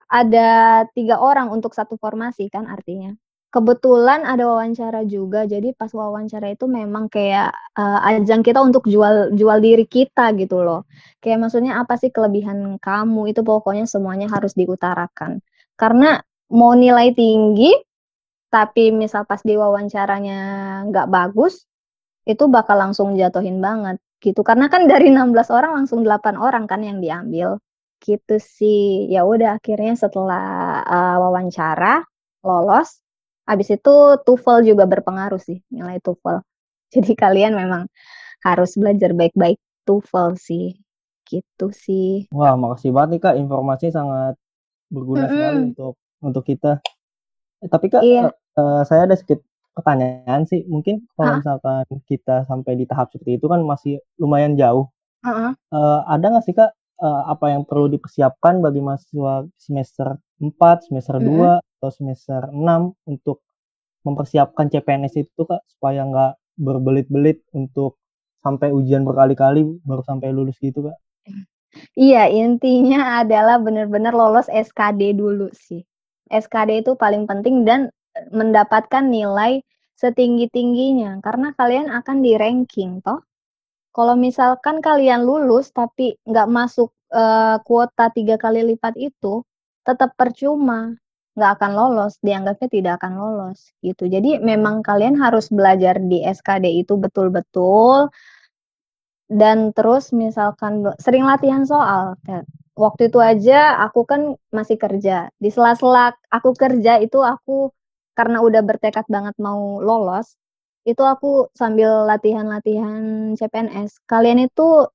ada 0.08 0.84
tiga 0.96 1.20
orang 1.20 1.52
untuk 1.52 1.76
satu 1.76 2.00
formasi 2.00 2.50
kan 2.50 2.66
artinya. 2.66 3.14
Kebetulan 3.48 4.28
ada 4.28 4.44
wawancara 4.44 5.08
juga, 5.08 5.48
jadi 5.48 5.72
pas 5.72 5.88
wawancara 5.96 6.52
itu 6.52 6.68
memang 6.68 7.08
kayak, 7.08 7.56
uh, 7.80 8.04
ajang 8.04 8.44
kita 8.44 8.60
untuk 8.60 8.84
jual 8.92 9.32
jual 9.40 9.58
diri 9.64 9.88
kita 9.88 10.36
gitu 10.36 10.68
loh. 10.68 10.84
Kayak 11.24 11.48
maksudnya 11.48 11.80
apa 11.80 11.96
sih 11.96 12.12
kelebihan 12.12 12.76
kamu, 12.76 13.32
itu 13.32 13.48
pokoknya 13.48 13.88
semuanya 13.88 14.28
harus 14.28 14.52
diutarakan. 14.52 15.40
Karena 15.80 16.20
mau 16.52 16.76
nilai 16.76 17.16
tinggi, 17.16 17.72
tapi 18.52 18.92
misal 18.92 19.24
pas 19.24 19.40
di 19.40 19.56
wawancaranya 19.56 20.40
nggak 20.92 21.08
bagus, 21.08 21.64
itu 22.28 22.44
bakal 22.52 22.76
langsung 22.84 23.16
jatuhin 23.16 23.64
banget 23.64 23.96
gitu. 24.20 24.44
Karena 24.44 24.68
kan 24.68 24.92
dari 24.92 25.08
16 25.08 25.48
orang 25.56 25.72
langsung 25.84 26.04
8 26.04 26.36
orang 26.36 26.68
kan 26.68 26.84
yang 26.84 27.00
diambil, 27.00 27.64
gitu 28.04 28.36
sih. 28.44 29.08
Ya 29.08 29.24
udah 29.24 29.56
akhirnya 29.56 29.96
setelah, 29.96 30.44
uh, 30.84 31.18
wawancara, 31.24 32.04
lolos, 32.44 33.07
habis 33.48 33.72
itu 33.72 33.96
TOEFL 34.28 34.68
juga 34.68 34.84
berpengaruh 34.86 35.40
sih, 35.40 35.64
nilai 35.72 36.04
TOEFL. 36.04 36.44
Jadi 36.94 37.12
kalian 37.16 37.56
memang 37.56 37.88
harus 38.44 38.76
belajar 38.76 39.16
baik-baik 39.16 39.58
TOEFL 39.88 40.36
sih, 40.36 40.78
gitu 41.28 41.72
sih. 41.72 42.28
Wah, 42.36 42.60
makasih 42.60 42.92
banget 42.92 43.10
nih 43.18 43.22
Kak, 43.24 43.36
informasinya 43.40 43.94
sangat 43.96 44.34
berguna 44.92 45.28
sekali 45.28 45.60
untuk 45.76 45.94
untuk 46.24 46.44
kita. 46.44 46.80
Eh, 47.64 47.70
tapi 47.72 47.88
Kak, 47.92 48.04
Iya. 48.04 48.32
uh, 48.60 48.82
saya 48.84 49.08
ada 49.08 49.16
sedikit 49.16 49.44
pertanyaan 49.76 50.44
sih, 50.50 50.66
mungkin 50.66 51.06
kalau 51.14 51.38
misalkan 51.38 51.86
kita 52.10 52.50
sampai 52.50 52.74
di 52.74 52.86
tahap 52.90 53.14
seperti 53.14 53.38
itu 53.38 53.46
kan 53.46 53.62
masih 53.62 54.02
lumayan 54.18 54.58
jauh. 54.58 54.90
Uh, 55.70 56.02
ada 56.08 56.34
nggak 56.34 56.46
sih 56.46 56.56
Kak, 56.56 56.72
uh, 57.04 57.24
apa 57.30 57.54
yang 57.54 57.62
perlu 57.68 57.92
dipersiapkan 57.92 58.64
bagi 58.64 58.82
mahasiswa 58.82 59.46
semester 59.60 60.18
4, 60.42 60.88
semester 60.90 61.22
-hmm. 61.22 61.62
2, 61.78 61.88
atau 61.88 61.90
semester 61.94 62.42
6 62.50 62.98
untuk 63.06 63.46
mempersiapkan 64.02 64.68
CPNS 64.74 65.30
itu 65.30 65.42
Kak, 65.46 65.62
supaya 65.70 66.04
nggak 66.04 66.34
berbelit-belit 66.58 67.46
untuk 67.54 68.02
sampai 68.42 68.74
ujian 68.74 69.06
berkali-kali 69.06 69.62
baru 69.86 70.02
sampai 70.02 70.34
lulus 70.34 70.58
gitu 70.58 70.90
Kak? 70.90 70.98
Iya, 71.94 72.32
intinya 72.32 73.22
adalah 73.22 73.62
benar-benar 73.62 74.16
lolos 74.16 74.50
SKD 74.50 75.14
dulu 75.14 75.54
sih. 75.54 75.86
SKD 76.32 76.82
itu 76.82 76.98
paling 76.98 77.30
penting 77.30 77.68
dan 77.68 77.94
mendapatkan 78.34 79.06
nilai 79.06 79.62
setinggi-tingginya, 79.98 81.22
karena 81.22 81.54
kalian 81.54 81.94
akan 81.94 82.26
di-ranking 82.26 83.02
toh. 83.06 83.22
Kalau 83.94 84.14
misalkan 84.14 84.78
kalian 84.82 85.26
lulus 85.26 85.74
tapi 85.74 86.18
nggak 86.26 86.50
masuk, 86.50 86.94
uh, 87.14 87.58
kuota 87.66 88.14
tiga 88.14 88.38
kali 88.38 88.62
lipat 88.62 88.94
itu, 88.98 89.42
tetap 89.82 90.14
percuma, 90.14 90.94
nggak 91.38 91.52
akan 91.62 91.72
lolos, 91.78 92.18
dianggapnya 92.26 92.68
tidak 92.68 92.94
akan 92.98 93.14
lolos, 93.22 93.70
gitu. 93.86 94.10
Jadi 94.10 94.42
memang 94.42 94.82
kalian 94.82 95.16
harus 95.22 95.54
belajar 95.54 96.02
di 96.02 96.26
SKD 96.26 96.82
itu 96.82 96.98
betul-betul 96.98 98.10
dan 99.30 99.70
terus 99.78 100.10
misalkan 100.16 100.82
sering 100.98 101.28
latihan 101.30 101.62
soal, 101.68 102.18
waktu 102.74 103.12
itu 103.12 103.20
aja 103.22 103.76
aku 103.86 104.08
kan 104.08 104.22
masih 104.50 104.80
kerja, 104.80 105.30
di 105.38 105.50
sela-sela 105.54 106.16
aku 106.32 106.56
kerja 106.58 106.98
itu 107.04 107.20
aku 107.22 107.70
karena 108.18 108.42
udah 108.42 108.62
bertekad 108.66 109.06
banget 109.12 109.36
mau 109.38 109.78
lolos, 109.84 110.34
itu 110.88 111.04
aku 111.04 111.52
sambil 111.54 112.08
latihan-latihan 112.10 113.36
CPNS. 113.38 114.02
Kalian 114.10 114.48
itu 114.48 114.88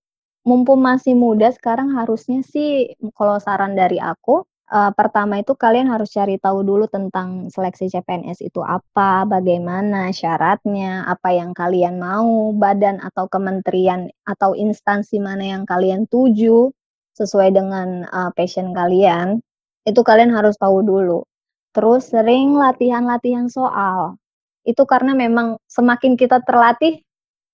mumpung 0.42 0.82
masih 0.82 1.14
muda 1.14 1.52
sekarang 1.54 1.94
harusnya 1.94 2.42
sih 2.42 2.96
kalau 3.14 3.38
saran 3.38 3.78
dari 3.78 4.02
aku, 4.02 4.42
uh, 4.72 4.90
pertama 4.96 5.44
itu 5.44 5.52
kalian 5.52 5.92
harus 5.92 6.10
cari 6.16 6.40
tahu 6.40 6.64
dulu 6.64 6.88
tentang 6.88 7.52
seleksi 7.52 7.92
CPNS 7.92 8.40
itu 8.40 8.64
apa, 8.64 9.28
bagaimana 9.28 10.08
syaratnya, 10.10 11.04
apa 11.04 11.36
yang 11.36 11.52
kalian 11.52 12.00
mau, 12.00 12.50
badan 12.56 12.98
atau 13.04 13.28
kementerian 13.28 14.08
atau 14.24 14.56
instansi 14.56 15.20
mana 15.20 15.44
yang 15.60 15.64
kalian 15.68 16.08
tuju 16.08 16.72
sesuai 17.12 17.52
dengan, 17.52 18.08
uh, 18.08 18.32
passion 18.32 18.72
kalian, 18.72 19.44
itu 19.84 20.00
kalian 20.00 20.32
harus 20.32 20.56
tahu 20.56 20.80
dulu. 20.80 21.28
Terus 21.76 22.08
sering 22.08 22.56
latihan-latihan 22.56 23.52
soal. 23.52 24.16
Itu 24.64 24.88
karena 24.88 25.12
memang 25.12 25.60
semakin 25.68 26.16
kita 26.16 26.40
terlatih, 26.44 27.04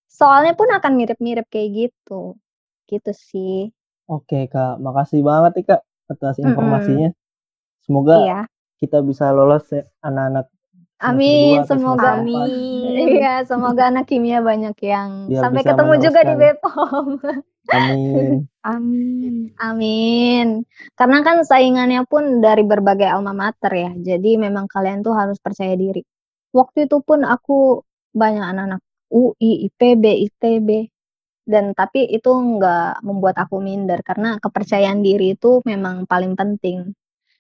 soalnya 0.07 0.55
pun 0.55 0.71
akan 0.71 0.93
mirip-mirip 0.95 1.47
kayak 1.51 1.91
gitu. 1.91 2.39
Gitu 2.87 3.13
sih. 3.13 3.59
Oke, 4.09 4.49
Kak. 4.49 4.81
Makasih 4.81 5.21
banget 5.21 5.53
nih, 5.61 5.67
Kak, 5.75 5.81
atas 6.09 6.41
informasinya. 6.41 7.13
Semoga 7.85 8.17
Iya. 8.21 8.41
kita 8.81 9.01
bisa 9.05 9.31
lolos 9.33 9.65
ya, 9.73 9.85
anak-anak 10.05 10.49
Amin, 10.99 11.63
semoga 11.63 12.19
amin. 12.19 12.51
Iya, 13.07 13.47
semoga 13.47 13.87
anak 13.87 14.11
kimia 14.11 14.43
banyak 14.43 14.75
yang 14.83 15.31
Biar 15.31 15.47
sampai 15.47 15.63
ketemu 15.63 15.95
juga 16.03 16.21
di 16.27 16.35
Bepom. 16.35 17.07
Amin. 17.71 18.51
Amin. 18.67 19.55
Amin. 19.63 20.47
Karena 20.99 21.23
kan 21.23 21.47
saingannya 21.47 22.03
pun 22.11 22.43
dari 22.43 22.67
berbagai 22.67 23.07
alma 23.07 23.31
mater 23.31 23.73
ya. 23.79 23.91
Jadi 23.95 24.43
memang 24.43 24.67
kalian 24.67 25.07
tuh 25.07 25.15
harus 25.15 25.39
percaya 25.39 25.79
diri. 25.79 26.03
Waktu 26.51 26.91
itu 26.91 26.99
pun 27.07 27.23
aku 27.23 27.87
banyak 28.11 28.43
anak-anak 28.43 28.83
UI, 29.15 29.71
IPB, 29.71 30.05
ITB. 30.29 30.69
Dan 31.49 31.73
tapi 31.73 32.05
itu 32.05 32.29
nggak 32.29 33.01
membuat 33.01 33.41
aku 33.41 33.57
minder 33.65 34.05
karena 34.05 34.37
kepercayaan 34.37 35.01
diri 35.01 35.33
itu 35.33 35.65
memang 35.65 36.05
paling 36.05 36.37
penting 36.37 36.93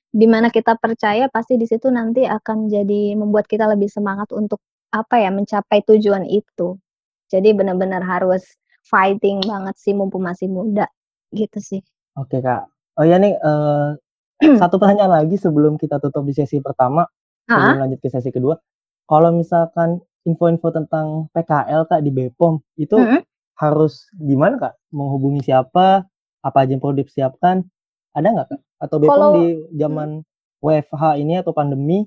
di 0.08 0.24
mana 0.24 0.48
kita 0.48 0.80
percaya 0.80 1.28
pasti 1.28 1.60
di 1.60 1.68
situ 1.68 1.92
nanti 1.92 2.24
akan 2.24 2.72
jadi 2.72 3.12
membuat 3.12 3.44
kita 3.44 3.68
lebih 3.68 3.92
semangat 3.92 4.32
untuk 4.32 4.64
apa 4.88 5.20
ya, 5.20 5.28
mencapai 5.28 5.84
tujuan 5.84 6.24
itu. 6.24 6.80
Jadi 7.28 7.52
benar-benar 7.52 8.00
harus 8.00 8.56
fighting 8.88 9.44
banget 9.44 9.76
sih 9.76 9.92
mumpung 9.92 10.24
masih 10.24 10.48
muda, 10.48 10.88
gitu 11.36 11.60
sih. 11.60 11.84
Oke, 12.16 12.40
Kak. 12.40 12.72
Oh 12.96 13.04
ya 13.04 13.20
nih, 13.20 13.36
uh, 13.36 13.92
satu 14.60 14.80
pertanyaan 14.80 15.22
lagi 15.22 15.36
sebelum 15.36 15.76
kita 15.76 16.00
tutup 16.00 16.24
di 16.24 16.32
sesi 16.32 16.56
pertama, 16.64 17.04
sebelum 17.44 17.84
lanjut 17.84 18.00
ke 18.00 18.08
sesi 18.08 18.32
kedua. 18.32 18.56
Kalau 19.04 19.28
misalkan 19.36 20.00
info-info 20.24 20.72
tentang 20.72 21.28
PKL, 21.36 21.84
Kak, 21.84 22.00
di 22.00 22.10
Bepom, 22.12 22.64
itu 22.80 22.96
-hmm. 22.96 23.20
Harus 23.58 24.06
gimana, 24.14 24.54
Kak? 24.56 24.74
Menghubungi 24.94 25.42
siapa? 25.42 26.06
Apa 26.40 26.58
aja 26.62 26.72
yang 26.72 26.80
perlu 26.80 27.02
dipersiapkan? 27.02 27.66
Ada 28.14 28.28
nggak, 28.30 28.48
Kak? 28.54 28.60
Atau 28.78 28.96
Bepom 29.02 29.12
Kalau 29.18 29.30
di 29.34 29.46
zaman 29.74 30.22
WFH 30.62 31.02
ini 31.18 31.42
atau 31.42 31.50
pandemi, 31.50 32.06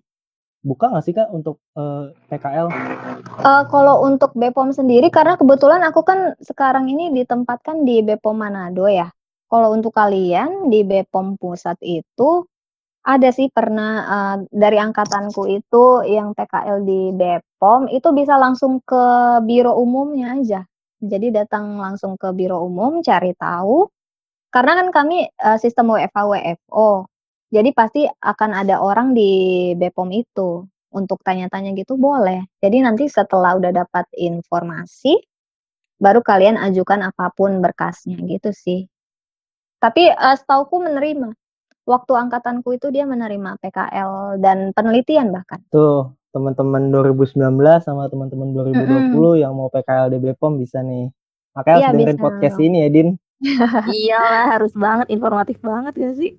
buka 0.64 0.88
nggak 0.88 1.04
sih, 1.04 1.14
Kak, 1.14 1.28
untuk, 1.36 1.60
uh, 1.76 2.16
PKL? 2.32 2.72
Uh, 3.44 3.64
kalau 3.68 4.08
untuk 4.08 4.32
Bepom 4.32 4.72
sendiri 4.72 5.12
karena 5.12 5.36
kebetulan 5.36 5.84
aku 5.84 6.08
kan 6.08 6.40
sekarang 6.40 6.88
ini 6.88 7.12
ditempatkan 7.12 7.84
di 7.84 8.00
Bepom 8.00 8.40
Manado 8.40 8.88
ya. 8.88 9.12
Kalau 9.52 9.76
untuk 9.76 9.92
kalian 9.92 10.72
di 10.72 10.88
Bepom 10.88 11.36
Pusat 11.36 11.76
itu, 11.84 12.48
ada 13.04 13.28
sih 13.36 13.52
pernah, 13.52 13.92
uh, 14.08 14.38
dari 14.48 14.80
angkatanku 14.80 15.52
itu 15.52 16.08
yang 16.08 16.32
PKL 16.32 16.88
di 16.88 17.12
Bepom, 17.12 17.92
itu 17.92 18.08
bisa 18.16 18.40
langsung 18.40 18.80
ke 18.88 19.04
biro 19.44 19.76
umumnya 19.76 20.40
aja. 20.40 20.64
Jadi 21.02 21.34
datang 21.34 21.82
langsung 21.82 22.14
ke 22.16 22.30
biro 22.32 22.62
umum, 22.62 23.02
cari 23.02 23.34
tahu 23.34 23.90
karena 24.52 24.84
kan 24.84 24.88
kami, 24.92 25.32
uh, 25.40 25.56
sistem 25.56 25.96
WFH-WFO, 25.96 27.08
jadi 27.56 27.70
pasti 27.72 28.04
akan 28.04 28.52
ada 28.52 28.84
orang 28.84 29.16
di 29.16 29.72
Bepom 29.80 30.12
itu, 30.12 30.68
untuk 30.92 31.24
tanya-tanya 31.24 31.72
gitu 31.72 31.96
boleh. 31.96 32.44
Jadi 32.60 32.84
nanti 32.84 33.08
setelah 33.08 33.56
udah 33.56 33.72
dapat 33.72 34.12
informasi, 34.12 35.16
baru 36.04 36.20
kalian 36.20 36.60
ajukan 36.60 37.00
apa 37.08 37.32
pun 37.32 37.64
berkasnya 37.64 38.20
gitu 38.28 38.52
sih. 38.52 38.92
Tapi, 39.80 40.12
uh, 40.12 40.36
setauku 40.36 40.84
menerima. 40.84 41.32
Waktu 41.88 42.12
angkatanku 42.14 42.76
itu 42.76 42.92
dia 42.92 43.08
menerima 43.08 43.58
PKL 43.58 44.38
dan 44.44 44.76
penelitian 44.76 45.32
bahkan. 45.32 45.64
Tuh, 45.72 46.12
teman-teman 46.32 46.90
2019 46.90 47.36
sama 47.84 48.08
teman-teman 48.08 48.56
2020 48.56 49.14
-hmm. 49.14 49.42
yang 49.44 49.54
mau 49.56 49.68
PKL 49.68 50.16
di 50.16 50.20
Bepom 50.20 50.56
bisa 50.56 50.80
nih. 50.80 51.12
Makanya 51.52 51.76
harus 51.76 51.84
iya, 51.84 51.92
dengerin 51.92 52.20
podcast 52.20 52.58
ini 52.64 52.78
ya, 52.80 52.90
Din. 52.90 53.10
Iyalah, 53.92 54.46
harus 54.56 54.74
banget, 54.74 55.08
informatif 55.12 55.58
banget 55.60 55.94
ya 56.00 56.10
sih? 56.16 56.32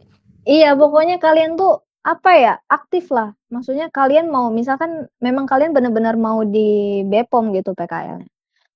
Iya, 0.48 0.74
pokoknya 0.74 1.20
kalian 1.20 1.60
tuh 1.60 1.84
apa 2.02 2.30
ya, 2.34 2.54
aktif 2.66 3.12
lah. 3.12 3.36
Maksudnya 3.52 3.92
kalian 3.92 4.32
mau 4.32 4.48
misalkan 4.48 5.06
memang 5.20 5.44
kalian 5.44 5.76
benar-benar 5.76 6.16
mau 6.16 6.42
di 6.42 7.02
BPOM 7.06 7.52
gitu 7.54 7.76
PKL-nya. 7.76 8.26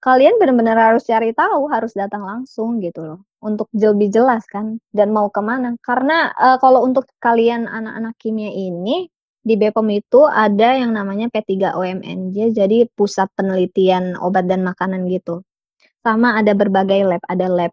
Kalian 0.05 0.39
benar-benar 0.39 0.77
harus 0.93 1.09
cari 1.09 1.35
tahu, 1.35 1.67
harus 1.73 1.97
datang 1.97 2.23
langsung 2.23 2.79
gitu 2.79 3.03
loh, 3.03 3.21
untuk 3.43 3.67
lebih 3.75 4.13
jelas 4.13 4.47
kan 4.47 4.79
dan 4.95 5.11
mau 5.11 5.33
ke 5.33 5.43
mana. 5.43 5.75
Karena, 5.83 6.31
uh, 6.37 6.61
kalau 6.63 6.87
untuk 6.87 7.11
kalian 7.19 7.67
anak-anak 7.67 8.15
kimia 8.21 8.53
ini, 8.53 9.11
di 9.47 9.55
BPOM 9.55 9.87
itu 9.95 10.27
ada 10.27 10.75
yang 10.75 10.91
namanya 10.91 11.31
P3OMNJ, 11.31 12.51
jadi 12.51 12.91
Pusat 12.91 13.31
Penelitian 13.39 14.19
Obat 14.19 14.51
dan 14.51 14.67
Makanan 14.67 15.07
gitu. 15.07 15.47
Sama 16.03 16.35
ada 16.35 16.51
berbagai 16.51 17.07
lab, 17.07 17.23
ada 17.31 17.47
lab 17.47 17.71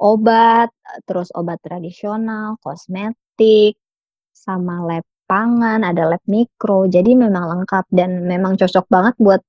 obat, 0.00 0.72
terus 1.04 1.28
obat 1.36 1.60
tradisional, 1.60 2.56
kosmetik, 2.64 3.76
sama 4.32 4.80
lab 4.80 5.04
pangan, 5.28 5.84
ada 5.84 6.08
lab 6.08 6.24
mikro. 6.24 6.88
Jadi 6.88 7.12
memang 7.12 7.52
lengkap 7.52 7.84
dan 7.92 8.24
memang 8.24 8.56
cocok 8.56 8.88
banget 8.88 9.14
buat 9.20 9.44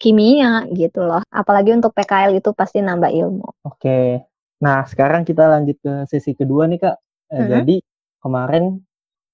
kimia 0.00 0.64
gitu 0.72 1.04
loh. 1.04 1.20
Apalagi 1.28 1.76
untuk 1.76 1.92
PKL 1.92 2.40
itu 2.40 2.56
pasti 2.56 2.80
nambah 2.80 3.12
ilmu. 3.12 3.68
Oke. 3.68 4.24
Nah, 4.64 4.88
sekarang 4.88 5.28
kita 5.28 5.44
lanjut 5.44 5.76
ke 5.76 5.92
sesi 6.08 6.32
kedua 6.32 6.64
nih, 6.72 6.80
Kak. 6.80 6.96
Eh, 7.30 7.36
-hmm. 7.36 7.48
Jadi 7.52 7.76
kemarin 8.24 8.80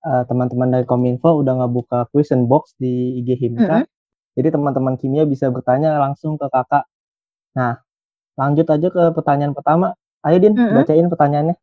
uh, 0.05 0.23
teman-teman 0.27 0.69
dari 0.71 0.85
Kominfo 0.87 1.41
udah 1.41 1.65
ngebuka 1.65 2.11
question 2.13 2.47
box 2.47 2.77
di 2.79 3.19
IG 3.23 3.39
Himka. 3.39 3.83
-hmm. 3.83 3.87
Jadi 4.39 4.49
teman-teman 4.55 4.95
kimia 4.95 5.27
bisa 5.27 5.51
bertanya 5.51 5.99
langsung 5.99 6.39
ke 6.39 6.47
Kakak. 6.47 6.87
Nah, 7.59 7.83
Lanjut 8.39 8.71
aja 8.71 8.87
ke 8.87 9.03
pertanyaan 9.19 9.51
pertama. 9.51 9.99
Ayo 10.23 10.39
Din, 10.39 10.55
mm-hmm. 10.55 10.79
bacain 10.79 11.11
pertanyaannya. 11.11 11.57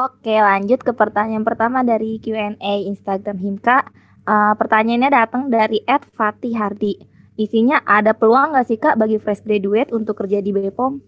Oke, 0.00 0.34
lanjut 0.40 0.80
ke 0.80 0.92
pertanyaan 0.96 1.44
pertama 1.44 1.84
dari 1.84 2.16
Q&A 2.16 2.88
Instagram 2.88 3.36
Himka. 3.36 3.84
Uh, 4.24 4.56
pertanyaannya 4.56 5.10
datang 5.12 5.52
dari 5.52 5.84
Ed 5.84 6.08
Fatih 6.16 6.56
Hardi. 6.56 6.96
Isinya 7.36 7.84
ada 7.84 8.16
peluang 8.16 8.56
nggak 8.56 8.66
sih 8.66 8.80
Kak 8.80 8.96
bagi 8.96 9.20
fresh 9.20 9.44
graduate 9.44 9.92
untuk 9.92 10.16
kerja 10.24 10.40
di 10.40 10.50
BPOM? 10.50 10.98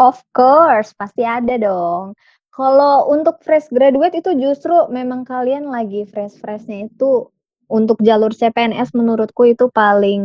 Of 0.00 0.20
course, 0.32 0.92
pasti 0.94 1.24
ada 1.24 1.56
dong. 1.56 2.16
Kalau 2.60 3.08
untuk 3.08 3.40
fresh 3.40 3.72
graduate 3.72 4.20
itu 4.20 4.36
justru 4.36 4.76
memang 4.92 5.24
kalian 5.24 5.72
lagi 5.72 6.04
fresh-freshnya 6.04 6.92
itu 6.92 7.32
untuk 7.72 7.96
jalur 8.04 8.36
CPNS 8.36 8.92
menurutku 8.92 9.48
itu 9.48 9.72
paling 9.72 10.20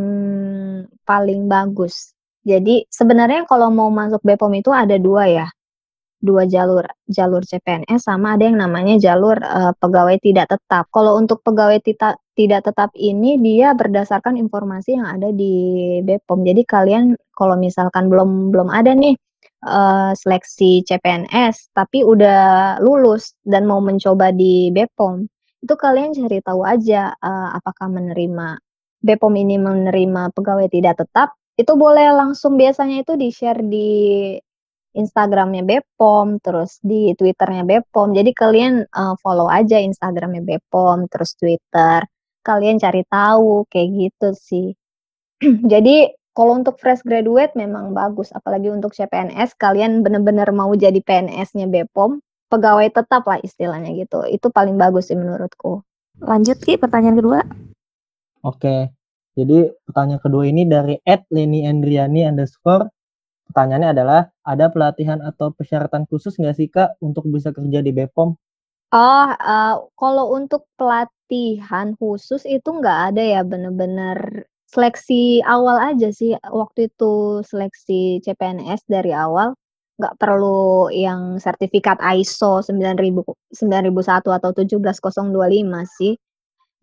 paling 1.08 1.48
bagus. 1.48 2.12
Jadi 2.44 2.84
sebenarnya 2.92 3.48
kalau 3.48 3.72
mau 3.72 3.88
masuk 3.88 4.20
BPOM 4.20 4.52
itu 4.60 4.68
ada 4.76 5.00
dua 5.00 5.32
ya, 5.32 5.48
dua 6.20 6.44
jalur, 6.44 6.84
jalur 7.08 7.48
CPNS 7.48 8.04
sama 8.04 8.36
ada 8.36 8.44
yang 8.52 8.60
namanya 8.60 9.00
jalur, 9.00 9.40
uh, 9.40 9.72
pegawai 9.80 10.20
tidak 10.20 10.52
tetap. 10.52 10.92
Kalau 10.92 11.16
untuk 11.16 11.40
pegawai 11.40 11.80
tita 11.80 12.20
tidak 12.36 12.68
tetap 12.68 12.92
ini 13.00 13.40
dia 13.40 13.72
berdasarkan 13.72 14.36
informasi 14.36 15.00
yang 15.00 15.08
ada 15.08 15.32
di 15.32 15.54
BPOM. 16.04 16.44
Jadi 16.44 16.62
kalian 16.68 17.16
kalau 17.32 17.56
misalkan 17.56 18.12
belum 18.12 18.52
belum 18.52 18.68
ada 18.76 18.92
nih, 18.92 19.16
uh, 19.66 20.14
seleksi 20.14 20.86
CPNS 20.86 21.74
tapi 21.74 22.06
udah 22.06 22.78
lulus 22.80 23.34
dan 23.42 23.66
mau 23.66 23.82
mencoba 23.82 24.30
di 24.30 24.70
BPOM, 24.70 25.26
itu 25.66 25.74
kalian 25.74 26.14
cari 26.14 26.40
tahu 26.46 26.62
aja, 26.62 27.12
uh, 27.18 27.50
apakah 27.58 27.90
menerima 27.90 28.62
BPOM 29.02 29.34
ini 29.38 29.58
menerima 29.58 30.34
pegawai 30.34 30.70
tidak 30.70 31.02
tetap 31.02 31.34
itu 31.56 31.74
boleh 31.74 32.12
langsung 32.12 32.60
biasanya 32.60 33.02
itu 33.04 33.16
di-share 33.16 33.64
di 33.64 33.90
Instagramnya 34.96 35.64
Bepom, 35.68 36.40
terus 36.40 36.80
di 36.80 37.12
Twitternya 37.20 37.68
Bepom. 37.68 38.16
Jadi 38.16 38.32
kalian 38.32 38.88
uh, 38.88 39.16
follow 39.20 39.52
aja 39.52 39.76
Instagramnya 39.80 40.42
Bepom, 40.44 41.08
terus 41.12 41.36
Twitter. 41.36 42.04
Kalian 42.40 42.80
cari 42.80 43.04
tahu 43.04 43.68
kayak 43.68 43.90
gitu 43.92 44.28
sih. 44.36 44.68
Jadi 45.72 46.08
kalau 46.36 46.60
untuk 46.60 46.76
fresh 46.84 47.00
graduate 47.08 47.56
memang 47.56 47.96
bagus, 47.96 48.28
apalagi 48.36 48.68
untuk 48.68 48.92
CPNS 48.92 49.56
kalian 49.56 50.04
benar-benar 50.04 50.52
mau 50.52 50.76
jadi 50.76 51.00
PNS-nya 51.00 51.72
Bepom, 51.72 52.20
pegawai 52.52 52.92
tetap 52.92 53.24
lah 53.24 53.40
istilahnya 53.40 53.96
gitu. 53.96 54.28
Itu 54.28 54.52
paling 54.52 54.76
bagus 54.76 55.08
sih 55.08 55.16
menurutku. 55.16 55.80
Lanjut 56.20 56.60
Ki, 56.60 56.76
pertanyaan 56.76 57.16
kedua. 57.16 57.40
Oke, 58.44 58.92
jadi 59.34 59.72
pertanyaan 59.88 60.20
kedua 60.20 60.44
ini 60.46 60.68
dari 60.68 61.00
Ed 61.08 61.24
Leni 61.32 61.64
Andriani 61.64 62.28
underscore. 62.28 62.92
Pertanyaannya 63.48 63.90
adalah, 63.96 64.22
ada 64.44 64.68
pelatihan 64.68 65.24
atau 65.24 65.56
persyaratan 65.56 66.04
khusus 66.12 66.36
nggak 66.36 66.56
sih 66.60 66.68
Kak 66.68 67.00
untuk 67.00 67.32
bisa 67.32 67.56
kerja 67.56 67.80
di 67.80 67.96
BPOM? 67.96 68.36
Oh, 68.96 69.28
uh, 69.32 69.76
kalau 69.96 70.36
untuk 70.36 70.68
pelatihan 70.76 71.96
khusus 71.96 72.44
itu 72.44 72.70
nggak 72.70 73.16
ada 73.16 73.24
ya, 73.24 73.42
bener-bener 73.48 74.48
seleksi 74.76 75.40
awal 75.48 75.80
aja 75.80 76.12
sih. 76.12 76.36
Waktu 76.36 76.92
itu 76.92 77.40
seleksi 77.48 78.20
CPNS 78.20 78.84
dari 78.92 79.16
awal, 79.16 79.56
nggak 79.96 80.16
perlu 80.20 80.92
yang 80.92 81.40
sertifikat 81.40 81.96
ISO 82.04 82.60
9000 82.60 83.24
9001 83.56 84.36
atau 84.36 84.52
17025 84.52 85.88
sih. 85.88 86.20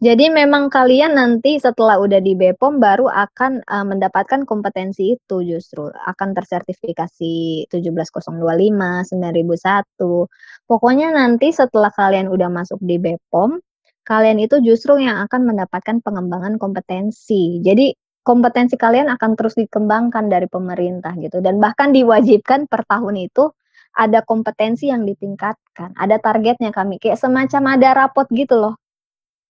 Jadi 0.02 0.34
memang 0.34 0.66
kalian 0.66 1.14
nanti 1.14 1.62
setelah 1.62 1.94
udah 2.02 2.18
di 2.18 2.34
BPOM 2.34 2.82
baru 2.82 3.06
akan, 3.06 3.62
uh, 3.62 3.86
mendapatkan 3.86 4.42
kompetensi 4.42 5.14
itu 5.14 5.46
justru, 5.46 5.94
akan 5.94 6.34
tersertifikasi 6.34 7.34
17025, 7.70 9.06
9001. 9.06 10.26
Pokoknya 10.66 11.14
nanti 11.14 11.54
setelah 11.54 11.94
kalian 11.94 12.26
udah 12.34 12.50
masuk 12.50 12.82
di 12.82 12.98
BPOM, 12.98 13.62
kalian 14.02 14.38
itu 14.42 14.58
justru 14.62 14.98
yang 14.98 15.22
akan 15.26 15.46
mendapatkan 15.46 16.02
pengembangan 16.02 16.58
kompetensi. 16.58 17.62
Jadi 17.62 17.94
kompetensi 18.22 18.78
kalian 18.78 19.10
akan 19.10 19.34
terus 19.34 19.58
dikembangkan 19.58 20.30
dari 20.30 20.46
pemerintah 20.46 21.14
gitu 21.18 21.42
dan 21.42 21.58
bahkan 21.58 21.90
diwajibkan 21.90 22.70
per 22.70 22.86
tahun 22.86 23.18
itu 23.18 23.50
ada 23.92 24.24
kompetensi 24.24 24.88
yang 24.88 25.04
ditingkatkan, 25.04 25.92
ada 26.00 26.16
targetnya 26.16 26.72
kami, 26.72 26.96
kayak 26.96 27.20
semacam 27.20 27.76
ada 27.76 27.88
rapot 27.92 28.24
gitu 28.32 28.56
loh. 28.56 28.74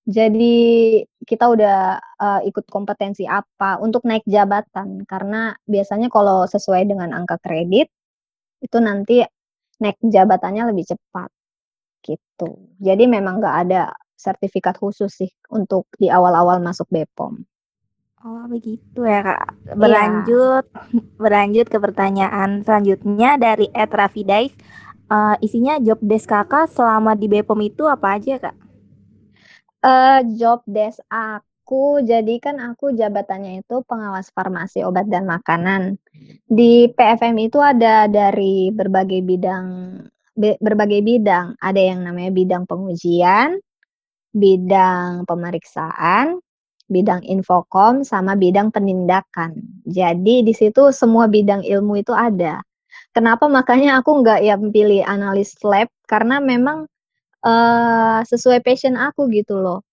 Jadi 0.03 0.99
kita 1.23 1.47
udah, 1.47 1.95
uh, 2.19 2.41
ikut 2.43 2.67
kompetensi 2.67 3.23
apa 3.23 3.79
untuk 3.79 4.03
naik 4.03 4.27
jabatan, 4.27 5.07
karena 5.07 5.55
biasanya 5.63 6.11
kalau 6.11 6.43
sesuai 6.51 6.91
dengan 6.91 7.15
angka 7.15 7.39
kredit, 7.39 7.87
itu 8.59 8.79
nanti 8.83 9.23
naik 9.79 9.99
jabatannya 10.03 10.75
lebih 10.75 10.91
cepat, 10.91 11.31
gitu. 12.03 12.51
Jadi 12.83 13.05
memang 13.07 13.39
nggak 13.39 13.57
ada 13.69 13.95
sertifikat 14.23 14.79
khusus 14.79 15.11
sih 15.11 15.31
untuk 15.51 15.91
di 15.99 16.07
awal-awal 16.07 16.63
masuk 16.63 16.87
BPOM. 16.95 17.43
Oh 18.23 18.47
begitu 18.47 19.03
ya 19.03 19.19
Kak. 19.27 19.67
Iya. 19.67 19.75
Berlanjut 19.75 20.65
berlanjut 21.19 21.67
ke 21.67 21.79
pertanyaan 21.83 22.63
selanjutnya 22.63 23.35
dari 23.35 23.67
Ed 23.75 23.91
Rafidais, 23.91 24.55
uh, 25.11 25.35
isinya 25.43 25.83
job 25.83 25.99
desk 25.99 26.31
Kakak 26.31 26.71
selama 26.71 27.19
di 27.19 27.27
BPOM 27.27 27.59
itu 27.67 27.83
apa 27.91 28.15
aja 28.15 28.39
Kak? 28.39 28.57
Uh, 29.83 30.23
job 30.39 30.63
desk 30.71 31.03
aku, 31.11 31.99
jadi 32.07 32.39
kan 32.39 32.63
aku 32.63 32.95
jabatannya 32.95 33.67
itu 33.67 33.83
pengawas 33.83 34.31
farmasi 34.31 34.87
obat 34.87 35.11
dan 35.11 35.27
makanan. 35.27 35.99
Di 36.47 36.95
PFM 36.95 37.35
itu 37.43 37.59
ada 37.59 38.07
dari 38.07 38.71
berbagai 38.71 39.19
bidang 39.27 39.67
berbagai 40.39 41.03
bidang, 41.05 41.59
ada 41.61 41.81
yang 41.83 42.07
namanya 42.07 42.31
bidang 42.33 42.65
pengujian, 42.65 43.61
bidang 44.33 45.29
pemeriksaan, 45.29 46.41
bidang 46.89 47.25
infokom, 47.25 48.05
sama 48.05 48.37
bidang 48.37 48.73
penindakan. 48.73 49.57
Jadi 49.89 50.45
di 50.45 50.53
situ 50.57 50.93
semua 50.93 51.29
bidang 51.29 51.65
ilmu 51.65 52.01
itu 52.01 52.13
ada. 52.13 52.61
Kenapa 53.13 53.49
makanya 53.49 54.01
aku 54.01 54.25
nggak 54.25 54.41
yang 54.45 54.73
pilih 54.73 55.05
analis 55.05 55.57
lab, 55.65 55.89
karena 56.09 56.41
memang 56.41 56.89
uh, 57.45 58.21
sesuai 58.25 58.65
passion 58.65 58.97
aku 58.97 59.29
gitu 59.33 59.61
loh. 59.61 59.85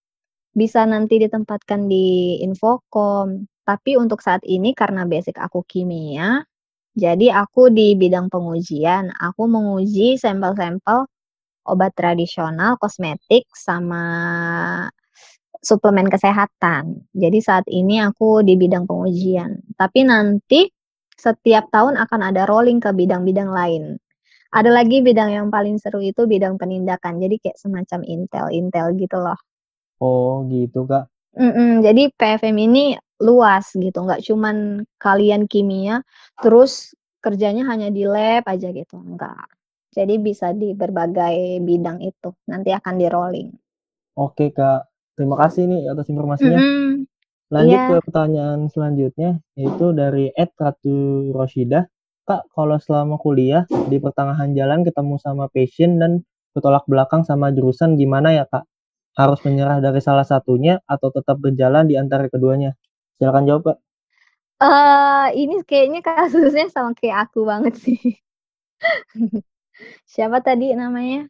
Bisa 0.56 0.84
nanti 0.88 1.19
ditempatkan 1.19 1.88
di 1.88 2.39
infokom, 2.43 3.47
tapi 3.67 3.95
untuk 3.99 4.19
saat 4.23 4.43
ini 4.47 4.73
karena 4.73 5.06
basic 5.06 5.38
aku 5.39 5.63
kimia, 5.67 6.43
jadi 6.97 7.32
aku 7.32 7.69
di 7.71 7.93
bidang 7.95 8.28
pengujian, 8.28 9.13
aku 9.15 9.45
menguji 9.45 10.19
sampel-sampel 10.19 11.06
obat 11.69 11.93
tradisional, 11.93 12.75
kosmetik, 12.82 13.45
sama 13.53 14.03
suplemen 15.62 16.10
kesehatan. 16.10 17.05
Jadi 17.13 17.39
saat 17.39 17.65
ini 17.69 18.01
aku 18.01 18.41
di 18.41 18.58
bidang 18.58 18.89
pengujian, 18.89 19.62
tapi 19.77 20.03
nanti 20.08 20.67
setiap 21.19 21.67
tahun 21.69 21.99
akan 21.99 22.32
ada 22.32 22.47
rolling 22.47 22.79
ke 22.79 22.89
bidang-bidang 22.95 23.51
lain. 23.51 23.99
Ada 24.49 24.73
lagi 24.73 25.05
bidang 25.05 25.29
yang 25.29 25.47
paling 25.53 25.77
seru 25.77 26.01
itu 26.01 26.25
bidang 26.25 26.58
penindakan. 26.58 27.21
Jadi 27.21 27.38
kayak 27.38 27.60
semacam 27.62 28.01
intel-intel 28.01 28.97
gitu 28.97 29.17
loh. 29.21 29.38
Oh, 30.01 30.41
gitu, 30.49 30.89
Kak. 30.89 31.12
Mm-mm, 31.38 31.86
jadi 31.86 32.10
PFM 32.17 32.58
ini 32.58 32.97
luas 33.21 33.69
gitu, 33.75 34.01
nggak 34.01 34.25
cuman 34.25 34.82
kalian 34.97 35.45
kimia, 35.45 36.01
terus 36.41 36.95
kerjanya 37.21 37.67
hanya 37.69 37.93
di 37.93 38.08
lab 38.08 38.47
aja 38.49 38.73
gitu, 38.73 38.97
enggak. 38.97 39.45
Jadi 39.97 40.21
bisa 40.21 40.54
di 40.54 40.78
berbagai 40.78 41.58
bidang 41.65 41.97
itu, 42.06 42.30
nanti 42.45 42.69
akan 42.69 42.93
di-rolling. 43.02 43.49
Oke, 44.17 44.49
Kak. 44.56 44.89
Terima 45.17 45.36
kasih 45.38 45.67
nih 45.69 45.82
atas 45.91 46.08
informasinya. 46.10 46.62
Mhm. 46.63 47.06
Lanjut 47.54 47.82
Iya. 47.82 47.88
ke 47.88 47.95
pertanyaan 48.08 48.60
selanjutnya, 48.73 49.32
yaitu 49.58 49.86
dari 49.95 50.32
@ratu_roshidah. 50.36 51.84
Kak, 52.28 52.43
kalau 52.56 52.78
selama 52.82 53.17
kuliah 53.21 53.65
di 53.89 53.97
pertengahan 54.02 54.54
jalan 54.58 54.86
ketemu 54.88 55.15
sama 55.21 55.45
passion 55.52 55.97
dan 56.02 56.12
bertolak 56.54 56.86
belakang 56.89 57.23
sama 57.25 57.49
jurusan 57.56 57.97
gimana 57.99 58.34
ya, 58.38 58.45
Kak? 58.49 58.65
Harus 59.17 59.41
menyerah 59.45 59.80
dari 59.84 59.99
salah 60.04 60.25
satunya 60.28 60.80
atau 60.88 61.10
tetap 61.13 61.38
berjalan 61.41 61.86
di 61.89 61.95
antara 61.99 62.30
keduanya? 62.32 62.78
Silakan 63.19 63.45
jawab, 63.49 63.63
Kak. 63.75 63.78
Eee, 64.62 65.25
ini 65.39 65.56
kayaknya 65.63 65.99
kasusnya 66.04 66.67
sama 66.67 66.91
kayak 66.99 67.17
aku 67.32 67.39
banget 67.47 67.73
sih. 67.80 67.99
Siapa 70.07 70.41
tadi 70.41 70.73
namanya? 70.73 71.29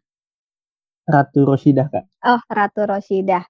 Ratu 1.07 1.47
Roshidah, 1.47 1.87
Kak. 1.87 2.05
Oh, 2.27 2.41
Ratu 2.51 2.83
Roshidah. 2.83 3.43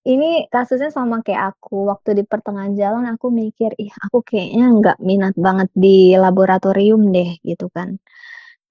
Ini 0.00 0.48
kasusnya 0.48 0.88
sama 0.88 1.20
kayak 1.20 1.56
aku, 1.56 1.84
waktu 1.92 2.16
di 2.20 2.24
pertengahan 2.24 2.72
jalan 2.72 3.04
aku 3.12 3.28
mikir, 3.28 3.76
"Ih, 3.76 3.92
aku 4.00 4.24
kayaknya 4.24 4.66
nggak 4.80 4.98
minat 5.04 5.34
banget 5.36 5.68
di 5.76 6.16
laboratorium 6.16 7.12
deh," 7.12 7.36
gitu 7.44 7.68
kan. 7.68 8.00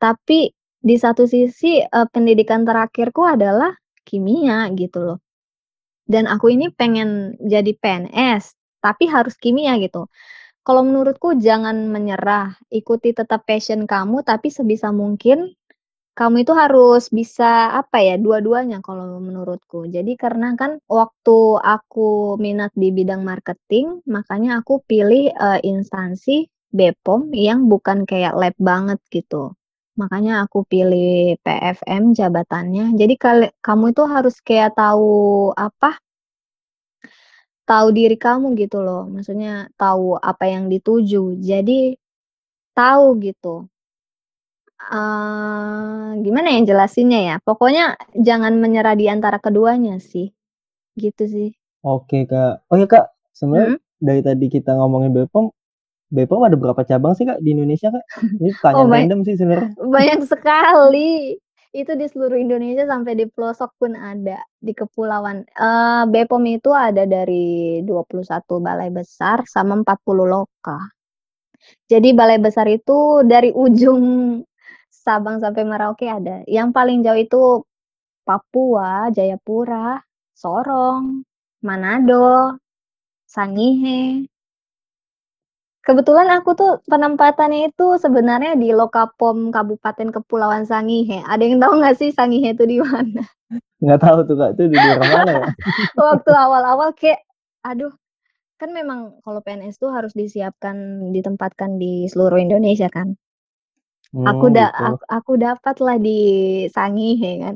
Tapi 0.02 0.49
di 0.82 0.95
satu 0.97 1.30
sisi, 1.30 1.82
eee, 1.86 2.08
pendidikan 2.13 2.65
terakhirku 2.65 3.21
adalah 3.28 3.73
kimia 4.08 4.69
gitu 4.73 4.99
loh. 5.06 5.19
Dan 6.10 6.25
aku 6.25 6.54
ini 6.54 6.73
pengen 6.73 7.38
jadi 7.41 7.71
PNS, 7.78 8.54
tapi 8.82 9.06
harus 9.10 9.38
kimia 9.38 9.78
gitu. 9.82 10.10
Kalau 10.69 10.86
menurutku 10.86 11.34
jangan 11.34 11.89
menyerah, 11.89 12.53
ikuti 12.69 13.10
tetap 13.10 13.41
passion 13.49 13.89
kamu, 13.89 14.21
tapi 14.21 14.53
sebisa 14.53 14.93
mungkin 14.93 15.58
kamu 16.13 16.45
itu 16.45 16.53
harus 16.53 17.10
bisa, 17.10 17.73
apa 17.73 18.05
ya, 18.05 18.21
dua-duanya 18.21 18.77
kalau 18.86 19.17
menurutku. 19.17 19.89
Jadi 19.89 20.13
karena 20.13 20.53
kan 20.53 20.77
waktu 20.86 21.58
aku 21.58 22.38
minat 22.38 22.69
di 22.77 22.93
bidang 22.93 23.25
marketing, 23.25 24.05
makanya 24.05 24.62
aku 24.62 24.86
pilih, 24.86 25.34
eee, 25.34 25.60
instansi 25.65 26.45
BPOM 26.69 27.34
yang 27.34 27.65
bukan 27.65 28.05
kayak 28.05 28.38
lab 28.38 28.53
banget 28.62 29.01
gitu. 29.10 29.58
Makanya 29.97 30.45
aku 30.45 30.69
pilih 30.69 31.34
PFM 31.41 32.13
jabatannya. 32.13 32.93
Jadi 32.93 33.17
kamu 33.58 33.86
itu 33.97 34.03
harus 34.05 34.38
kayak 34.45 34.77
tahu, 34.77 35.49
apa 35.58 35.97
tahu 37.69 37.88
diri 37.93 38.17
kamu 38.17 38.47
gitu 38.62 38.82
loh, 38.82 39.05
maksudnya 39.13 39.69
tahu 39.77 40.17
apa 40.17 40.45
yang 40.49 40.65
dituju. 40.73 41.38
Jadi 41.39 41.93
tahu 42.77 43.05
gitu. 43.23 43.69
Eee, 44.79 46.23
gimana 46.25 46.47
ya 46.55 46.62
jelasinnya 46.69 47.19
ya, 47.29 47.36
pokoknya 47.43 47.99
jangan 48.15 48.53
menyerah 48.63 48.95
di 48.95 49.05
antara 49.12 49.38
keduanya 49.43 49.99
sih, 49.99 50.32
gitu 50.99 51.23
sih. 51.29 51.49
Oke, 51.84 52.27
Kak. 52.27 52.67
Oh 52.71 52.75
ya, 52.75 52.88
Kak, 52.91 53.05
sebenarnya 53.32 53.71
Mhm. 53.75 53.79
dari 54.03 54.21
tadi 54.23 54.45
kita 54.51 54.71
ngomongin 54.75 55.12
BPOM, 55.15 55.45
BPOM 56.15 56.41
ada 56.47 56.58
berapa 56.60 56.82
cabang 56.88 57.13
sih, 57.17 57.25
Kak, 57.29 57.39
di 57.43 57.55
Indonesia, 57.55 57.89
Kak? 57.93 58.03
Ini 58.39 58.49
Oh, 58.75 58.86
pertanyaan 58.86 58.89
bany 58.91 59.08
random 59.12 59.19
sih 59.27 59.36
sebenarnya. 59.39 59.71
banyak 59.95 60.19
sekali. 60.27 61.39
Itu 61.73 61.93
di 61.93 62.10
seluruh 62.10 62.41
Indonesia 62.41 62.82
sampai 62.89 63.13
di 63.13 63.29
pelosok 63.29 63.77
pun 63.77 63.93
ada, 63.93 64.41
di 64.58 64.73
kepulauan. 64.73 65.45
Eee, 65.53 66.01
BPOM 66.10 66.41
itu 66.49 66.73
ada 66.73 67.05
dari 67.05 67.77
21 67.86 68.58
balai 68.58 68.89
besar 68.89 69.45
sama 69.45 69.77
40 69.77 70.25
loka. 70.25 70.82
Jadi 71.89 72.13
balai 72.17 72.39
besar 72.41 72.65
itu 72.69 73.25
dari 73.25 73.51
ujung 73.53 74.03
Sabang 74.89 75.39
sampai 75.41 75.63
Merauke 75.65 76.05
ada. 76.10 76.41
Yang 76.49 76.69
paling 76.75 76.99
jauh 77.05 77.19
itu 77.21 77.43
Papua, 78.27 79.10
Jayapura, 79.13 80.01
Sorong, 80.38 81.25
Manado, 81.65 82.58
Sangihe. 83.27 84.25
Kebetulan 85.89 86.30
aku 86.38 86.54
tuh 86.54 86.71
penempatannya 86.86 87.73
itu 87.73 87.97
sebenarnya 87.97 88.54
di 88.54 88.69
Lokapom 88.78 89.49
Kabupaten 89.49 90.13
Kepulauan 90.13 90.69
Sangihe. 90.69 91.25
Ada 91.25 91.41
yang 91.49 91.58
tahu 91.58 91.82
nggak 91.82 91.97
sih 91.97 92.13
Sangihe 92.13 92.54
itu 92.54 92.62
di 92.69 92.78
mana? 92.78 93.25
Nggak 93.82 93.97
tahu 94.06 94.17
tuh, 94.30 94.38
Kak, 94.38 94.54
itu 94.54 94.63
di 94.69 94.78
daerah 94.78 95.08
mana 95.10 95.32
ya? 95.34 95.45
Waktu 95.97 96.30
awal-awal 96.30 96.93
kayak, 96.93 97.25
aduh, 97.65 97.89
kan 98.62 98.69
memang 98.69 99.17
kalau 99.25 99.41
PNS 99.41 99.82
tuh 99.82 99.89
harus 99.89 100.13
disiapkan 100.13 101.10
ditempatkan 101.10 101.82
di 101.82 102.06
seluruh 102.06 102.38
Indonesia 102.38 102.86
kan. 102.86 103.17
Aku 104.13 104.54
Mmm, 104.54 104.54
da 104.54 104.69
gitu. 104.69 104.93
ak 104.93 104.97
aku 105.10 105.32
dapatlah 105.41 105.97
di 105.97 106.19
Sangihe 106.69 107.32
kan. 107.41 107.56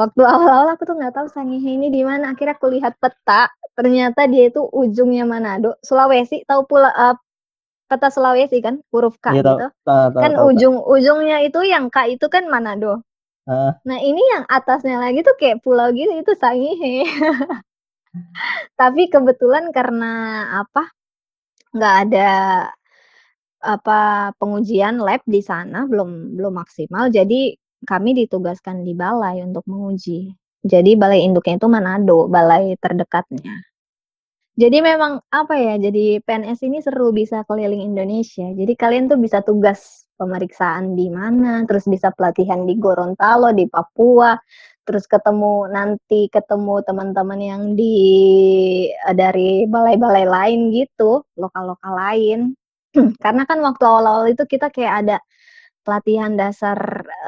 Waktu 0.00 0.22
awal-awal 0.24 0.80
aku 0.80 0.88
tuh 0.88 0.96
nggak 0.96 1.12
tahu 1.12 1.28
Sangihe 1.28 1.76
ini 1.76 1.92
di 1.92 2.00
mana, 2.08 2.32
akhirnya 2.32 2.56
aku 2.56 2.72
lihat 2.72 2.96
peta, 2.96 3.52
ternyata 3.76 4.24
dia 4.32 4.48
itu 4.48 4.64
ujungnya 4.64 5.28
Manado, 5.28 5.76
Sulawesi, 5.84 6.40
tahu 6.48 6.64
pula 6.64 6.88
eee, 6.96 7.14
peta 7.90 8.08
Sulawesi 8.14 8.62
kan, 8.62 8.78
huruf 8.94 9.18
K 9.18 9.34
tahu 9.42 9.58
gitu. 9.58 9.66
tahu 9.82 10.06
tahu 10.14 10.22
Kan 10.22 10.32
tahu, 10.38 10.46
Kak. 10.46 10.46
ujung-ujungnya 10.54 11.38
itu 11.42 11.60
yang 11.66 11.90
K 11.90 12.14
itu 12.14 12.26
kan 12.30 12.46
Manado. 12.46 13.02
Heeh. 13.50 13.72
Nah, 13.88 13.98
ini 13.98 14.22
yang 14.32 14.44
atasnya 14.46 15.02
lagi 15.02 15.26
tuh 15.26 15.34
kayak 15.40 15.60
pulau 15.66 15.90
gitu, 15.90 16.12
itu 16.14 16.32
Sangihe. 16.38 17.02
Tapi 18.80 19.02
kebetulan 19.10 19.74
karena, 19.74 20.12
apa, 20.62 20.90
nggak 21.74 21.94
ada, 22.08 22.30
apa, 23.62 24.32
pengujian 24.40 25.02
lab 25.02 25.20
di 25.28 25.40
sana, 25.44 25.84
belum 25.90 26.36
belum 26.38 26.54
maksimal, 26.56 27.12
jadi 27.12 27.56
kami 27.88 28.12
ditugaskan 28.24 28.84
di 28.86 28.92
balai 28.96 29.40
untuk 29.44 29.64
menguji. 29.68 30.32
Jadi 30.64 30.92
balai 31.00 31.24
induknya 31.24 31.56
itu 31.56 31.68
Manado, 31.72 32.28
balai 32.28 32.76
terdekatnya. 32.76 33.64
Jadi 34.62 34.78
memang, 34.90 35.12
apa 35.32 35.54
ya, 35.66 35.74
jadi 35.86 36.20
PNS 36.26 36.60
ini 36.68 36.78
seru, 36.86 37.08
bisa 37.20 37.38
keliling 37.48 37.82
Indonesia. 37.94 38.44
Jadi 38.60 38.72
kalian 38.82 39.04
tuh 39.12 39.16
bisa 39.24 39.38
tugas 39.48 40.04
pemeriksaan 40.20 40.84
di 41.00 41.08
mana, 41.08 41.64
terus 41.68 41.84
bisa 41.94 42.08
pelatihan 42.16 42.60
di 42.68 42.74
Gorontalo, 42.76 43.56
di 43.56 43.64
Papua, 43.74 44.36
terus 44.84 45.04
ketemu 45.08 45.70
nanti 45.72 46.20
ketemu 46.34 46.74
teman-teman 46.84 47.40
yang 47.40 47.62
di 47.78 47.94
eee, 48.92 49.14
dari 49.16 49.50
balai-balai 49.64 50.26
lain 50.28 50.60
gitu, 50.76 51.24
lokal-lokal 51.40 51.92
lain. 51.96 52.38
Karena 53.24 53.42
kan 53.48 53.58
waktu 53.64 53.84
awal-awal 53.86 54.26
itu 54.34 54.44
kita 54.44 54.68
kayak 54.74 54.94
ada 55.06 55.16
pelatihan 55.86 56.34
dasar, 56.40 56.78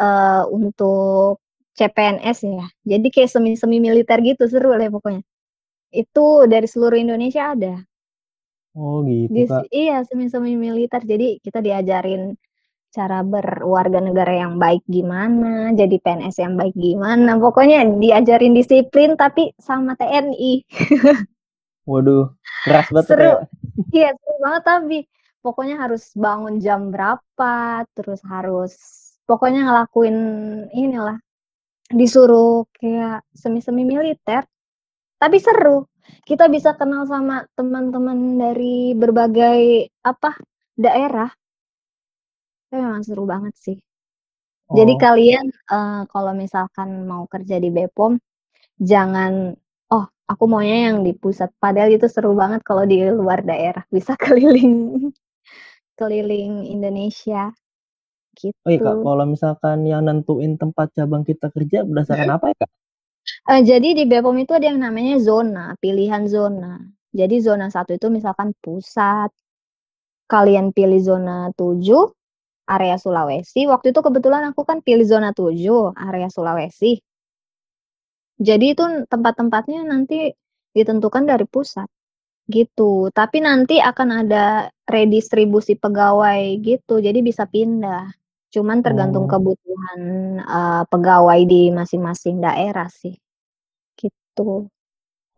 eee, 0.01 0.43
untuk 0.53 1.41
CPNS 1.79 2.39
ya, 2.47 2.67
jadi 2.97 3.09
kayak 3.15 3.31
semi-semi 3.33 3.79
militer 3.83 4.19
gitu, 4.25 4.45
seru 4.51 4.75
deh 4.77 4.91
pokoknya. 4.93 5.25
Itu 5.93 6.49
dari 6.49 6.65
seluruh 6.65 6.97
Indonesia 6.97 7.53
ada. 7.53 7.77
Oh, 8.73 9.05
gitu, 9.05 9.29
Dis 9.29 9.53
Kak. 9.53 9.69
iya, 9.69 10.01
semi-semi 10.09 10.57
militer, 10.57 11.05
jadi 11.05 11.37
kita 11.45 11.61
diajarin 11.61 12.33
cara 12.93 13.21
berwarga 13.21 14.01
negara 14.01 14.33
yang 14.33 14.57
baik 14.57 14.85
gimana, 14.89 15.73
jadi 15.77 15.97
PNS 16.01 16.37
yang 16.41 16.57
baik 16.57 16.77
gimana, 16.77 17.37
pokoknya 17.37 17.85
diajarin 18.01 18.57
disiplin 18.57 19.17
tapi 19.17 19.53
sama 19.61 19.93
TNI. 19.97 20.65
Waduh, 21.89 22.33
keras 22.65 22.89
banget 22.89 23.09
Seru. 23.09 23.25
ya? 23.25 23.37
Iya, 23.93 24.09
seru 24.17 24.37
banget 24.41 24.63
tapi, 24.65 24.99
pokoknya 25.45 25.77
harus 25.81 26.13
bangun 26.17 26.61
jam 26.61 26.89
berapa, 26.89 27.85
terus 27.93 28.21
harus 28.25 28.73
pokoknya 29.29 29.69
ngelakuin 29.69 30.17
inilah, 30.73 31.17
disuruh 31.93 32.69
kayak 32.77 33.25
semi-semi 33.33 33.85
militer, 33.85 34.49
tapi 35.23 35.39
seru. 35.39 35.87
Kita 36.27 36.51
bisa 36.51 36.75
kenal 36.75 37.07
sama 37.07 37.47
teman-teman 37.55 38.19
dari 38.43 38.91
berbagai, 38.99 39.87
apa, 40.03 40.35
daerah. 40.75 41.31
Tapi 42.71 42.81
memang 42.83 43.03
seru 43.07 43.25
banget 43.29 43.55
sih. 43.55 43.79
Jadi 44.73 44.95
Oh. 44.95 45.01
kalian, 45.05 45.47
eee, 45.53 46.03
kalau 46.11 46.33
misalkan 46.35 47.07
mau 47.07 47.25
kerja 47.31 47.57
di 47.63 47.69
BPOM, 47.71 48.19
jangan, 48.83 49.55
"Oh, 49.93 50.07
aku 50.33 50.45
maunya 50.51 50.91
yang 50.93 50.99
di 51.07 51.13
pusat," 51.15 51.51
padahal 51.63 51.91
itu 51.95 52.07
seru 52.11 52.33
banget 52.37 52.61
kalau 52.67 52.85
di 52.89 52.99
luar 53.13 53.45
daerah, 53.47 53.85
bisa 53.93 54.17
keliling 54.25 55.13
keliling 55.99 56.67
Indonesia, 56.69 57.53
Oh 58.67 58.71
iya, 58.71 58.79
Kak, 58.85 58.97
gitu. 58.97 59.07
kalau 59.07 59.25
misalkan 59.35 59.79
yang 59.91 60.03
nentuin 60.07 60.53
tempat 60.63 60.87
cabang 60.97 61.23
kita 61.31 61.47
kerja 61.55 61.79
berdasarkan 61.89 62.31
apa 62.39 62.45
ya, 62.51 62.57
Kak? 62.63 62.71
Eee, 63.51 63.63
jadi 63.67 63.89
di 63.99 64.05
BPOM 64.07 64.39
itu 64.43 64.55
ada 64.55 64.67
yang 64.71 64.79
namanya 64.83 65.19
zona, 65.19 65.75
pilihan 65.83 66.27
zona. 66.31 66.79
Jadi 67.11 67.43
zona 67.43 67.67
1 67.71 67.99
itu 67.99 68.07
misalkan 68.11 68.55
pusat, 68.63 69.31
kalian 70.31 70.71
pilih 70.77 71.01
zona 71.03 71.51
7, 71.57 72.13
area 72.71 72.97
Sulawesi, 73.01 73.67
waktu 73.71 73.93
itu 73.95 74.01
kebetulan 74.05 74.45
aku 74.53 74.63
kan 74.69 74.81
pilih 74.85 75.05
zona 75.07 75.31
7, 75.35 75.93
area 75.99 76.29
Sulawesi. 76.33 77.01
Jadi 78.41 78.73
itu 78.73 78.85
tempat-tempatnya 79.13 79.85
nanti 79.85 80.33
ditentukan 80.73 81.29
dari 81.29 81.45
pusat. 81.45 81.89
Gitu, 82.51 83.09
tapi 83.17 83.41
nanti 83.41 83.79
akan 83.81 84.27
ada 84.27 84.69
redistribusi 84.91 85.79
pegawai 85.79 86.59
gitu, 86.61 87.01
jadi 87.01 87.21
bisa 87.25 87.47
pindah. 87.49 88.11
Cuman 88.55 88.79
tergantung 88.85 89.25
Oh. 89.27 89.31
kebutuhan, 89.33 90.01
eee, 90.45 90.83
pegawai 90.93 91.41
di 91.49 91.73
masing-masing 91.73 92.37
daerah 92.45 92.89
sih, 92.93 93.17
gitu. 94.01 94.69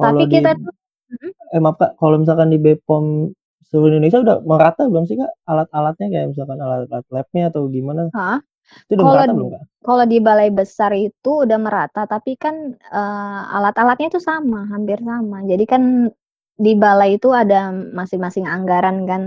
Tapi 0.03 0.23
Kalau 0.23 0.27
di 0.31 0.39
kita 0.41 0.51
tuh 0.59 0.73
mhm? 1.15 1.31
eh, 1.55 1.61
maaf 1.65 1.77
Kak, 1.81 1.93
kalau 2.01 2.17
misalkan 2.23 2.51
di 2.55 2.59
Bepom 2.63 3.31
seluruh 3.71 3.97
Indonesia 3.97 4.21
udah 4.25 4.39
merata 4.47 4.83
belum 4.91 5.05
sih 5.09 5.17
Kak, 5.21 5.33
alat-alatnya 5.51 6.07
kayak 6.13 6.27
misalkan 6.35 6.59
alat-alat 6.63 7.07
lab-nya 7.15 7.45
atau 7.53 7.63
gimana? 7.73 8.11
Heeh. 8.13 8.39
Itu 8.89 8.93
udah 8.99 9.07
Kalau 9.07 9.13
merata 9.13 9.33
belum 9.37 9.51
Kak? 9.55 9.65
kalau 9.87 10.05
di 10.11 10.19
balai 10.21 10.51
besar 10.53 10.93
itu 10.99 11.47
udah 11.47 11.59
merata, 11.63 12.05
tapi 12.11 12.37
kan, 12.37 12.77
eee, 12.77 13.41
alat-alatnya 13.57 14.09
itu 14.13 14.21
sama, 14.23 14.67
hampir 14.73 14.99
sama. 15.03 15.43
Jadi 15.47 15.65
kan 15.71 15.83
di 16.59 16.73
balai 16.77 17.17
itu 17.19 17.31
ada 17.35 17.73
masing-masing 17.73 18.47
anggaran 18.51 19.07
kan, 19.11 19.23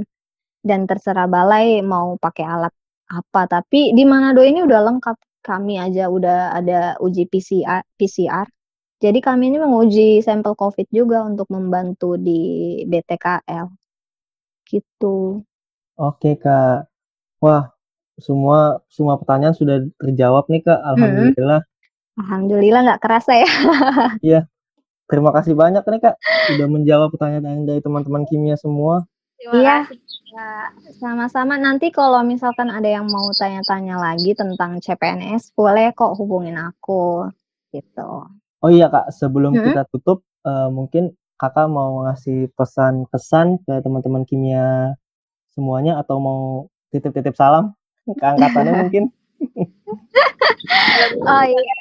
dan 0.66 0.86
terserah 0.90 1.28
balai 1.32 1.82
mau 1.86 2.16
pakai 2.22 2.46
alat 2.48 2.74
apa. 3.08 3.48
Tapi 3.48 3.96
di 3.96 4.04
Manado 4.04 4.44
ini 4.44 4.64
udah 4.64 4.80
lengkap, 4.92 5.18
kami 5.44 5.80
aja 5.80 6.12
udah 6.12 6.52
ada 6.56 6.96
uji 7.00 7.28
PCA 7.28 7.84
PCR. 7.96 8.48
Jadi 8.98 9.20
kami 9.22 9.54
ini 9.54 9.62
menguji 9.62 10.26
sampel 10.26 10.58
Covid 10.58 10.90
juga 10.90 11.22
untuk 11.24 11.46
membantu 11.54 12.18
di 12.18 12.82
BTKL. 12.90 13.70
Gitu. 14.66 15.46
Oke 15.98 16.36
Kak. 16.38 16.90
Wah, 17.40 17.70
semua 18.18 18.82
semua 18.90 19.16
pertanyaan 19.22 19.54
sudah 19.54 19.86
terjawab 20.02 20.50
nih 20.50 20.66
Kak, 20.66 20.80
Mhm. 20.82 20.90
alhamdulillah. 20.90 21.62
Alhamdulillah 22.18 22.82
nggak 22.90 23.02
kerasa 23.06 23.32
ya. 23.38 23.50
Iya. 24.26 24.42
Terima 25.08 25.32
kasih 25.32 25.56
banyak 25.56 25.88
nih 25.88 26.02
Kak, 26.04 26.16
udah 26.58 26.68
menjawab 26.68 27.08
pertanyaan 27.16 27.64
dari 27.64 27.80
teman-teman 27.80 28.28
kimia 28.28 28.60
semua. 28.60 29.08
Terima 29.38 29.54
Iya. 29.62 29.76
kasih. 29.86 29.98
Sama-sama, 30.98 31.56
nanti 31.62 31.88
kalau 31.94 32.20
misalkan 32.26 32.68
ada 32.74 32.90
yang 32.90 33.08
mau 33.08 33.30
tanya-tanya 33.38 33.96
lagi 34.02 34.34
tentang 34.36 34.82
CPNS, 34.84 35.54
boleh 35.56 35.94
kok 35.96 36.18
hubungin 36.20 36.58
aku, 36.60 37.30
gitu. 37.72 38.28
Oh 38.60 38.70
iya 38.74 38.90
Kak, 38.92 39.14
sebelum 39.14 39.56
Mhm? 39.56 39.64
kita 39.72 39.82
tutup, 39.94 40.26
eee, 40.44 40.70
mungkin 40.74 41.14
Kakak 41.38 41.70
mau 41.70 42.02
ngasih 42.10 42.50
pesan-pesan 42.58 43.62
ke 43.62 43.74
teman-teman 43.86 44.26
kimia 44.26 44.98
semuanya 45.54 46.02
atau 46.02 46.18
mau 46.22 46.42
titip-titip 46.94 47.38
salam 47.38 47.78
ke 48.10 48.26
angkatannya 48.26 48.74
mungkin? 48.74 49.04
Oh 51.30 51.44
iya. 51.46 51.76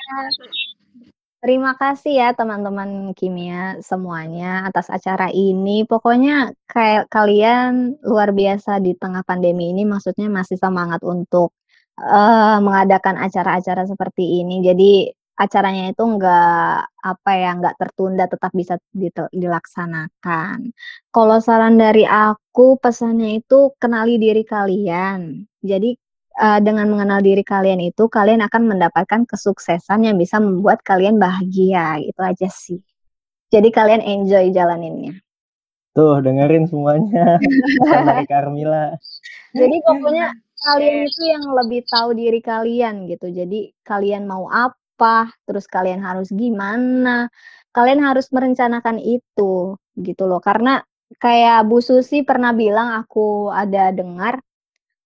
Terima 1.46 1.78
kasih 1.78 2.10
ya 2.18 2.28
teman-teman 2.34 3.14
kimia 3.14 3.78
semuanya 3.78 4.66
atas 4.66 4.90
acara 4.90 5.30
ini. 5.30 5.86
Pokoknya 5.86 6.50
kayak 6.66 7.06
kalian 7.06 7.94
luar 8.02 8.34
biasa 8.34 8.82
di 8.82 8.98
tengah 8.98 9.22
pandemi 9.22 9.70
ini, 9.70 9.86
maksudnya 9.86 10.26
masih 10.26 10.58
semangat 10.58 11.06
untuk, 11.06 11.54
eee, 12.02 12.58
mengadakan 12.66 13.14
acara-acara 13.22 13.86
seperti 13.86 14.42
ini. 14.42 14.58
Jadi 14.58 15.14
acaranya 15.38 15.94
itu 15.94 16.02
enggak, 16.02 16.90
apa 17.14 17.30
ya, 17.38 17.50
enggak 17.54 17.78
tertunda, 17.78 18.26
tetap 18.26 18.50
bisa 18.50 18.74
dilaksanakan. 19.30 20.74
Kalau 21.14 21.38
saran 21.38 21.78
dari 21.78 22.02
aku, 22.10 22.74
pesannya 22.82 23.38
itu 23.38 23.70
kenali 23.78 24.18
diri 24.18 24.42
kalian. 24.42 25.46
Jadi, 25.62 25.94
eee, 26.36 26.58
dengan 26.62 26.86
mengenal 26.92 27.24
diri 27.24 27.40
kalian 27.42 27.80
itu, 27.80 28.06
kalian 28.06 28.44
akan 28.44 28.62
mendapatkan 28.76 29.24
kesuksesan 29.24 30.06
yang 30.06 30.16
bisa 30.20 30.36
membuat 30.38 30.84
kalian 30.84 31.16
bahagia, 31.16 32.00
itu 32.00 32.20
aja 32.20 32.48
sih. 32.52 32.80
Jadi 33.50 33.68
kalian 33.72 34.02
enjoy 34.04 34.52
jalaninnya. 34.52 35.16
Tuh, 35.96 36.20
dengerin 36.20 36.68
semuanya, 36.68 37.40
dari 37.88 38.24
Karmila. 38.28 38.92
Jadi 39.56 39.76
pokoknya 39.80 40.36
kalian 40.60 40.96
itu 41.08 41.22
yang 41.24 41.44
lebih 41.56 41.80
tahu 41.88 42.12
diri 42.12 42.40
kalian 42.44 43.08
gitu. 43.08 43.32
Jadi 43.32 43.72
kalian 43.80 44.28
mau 44.28 44.52
apa, 44.52 45.32
terus 45.48 45.64
kalian 45.64 46.04
harus 46.04 46.28
gimana, 46.28 47.32
kalian 47.72 48.04
harus 48.04 48.28
merencanakan 48.28 49.00
itu, 49.00 49.76
gitu 49.96 50.22
loh. 50.28 50.40
Karena 50.44 50.84
kayak 51.16 51.64
Bu 51.64 51.80
Susi 51.80 52.20
pernah 52.26 52.52
bilang, 52.52 52.92
aku 53.00 53.48
ada 53.48 53.88
dengar, 53.94 54.42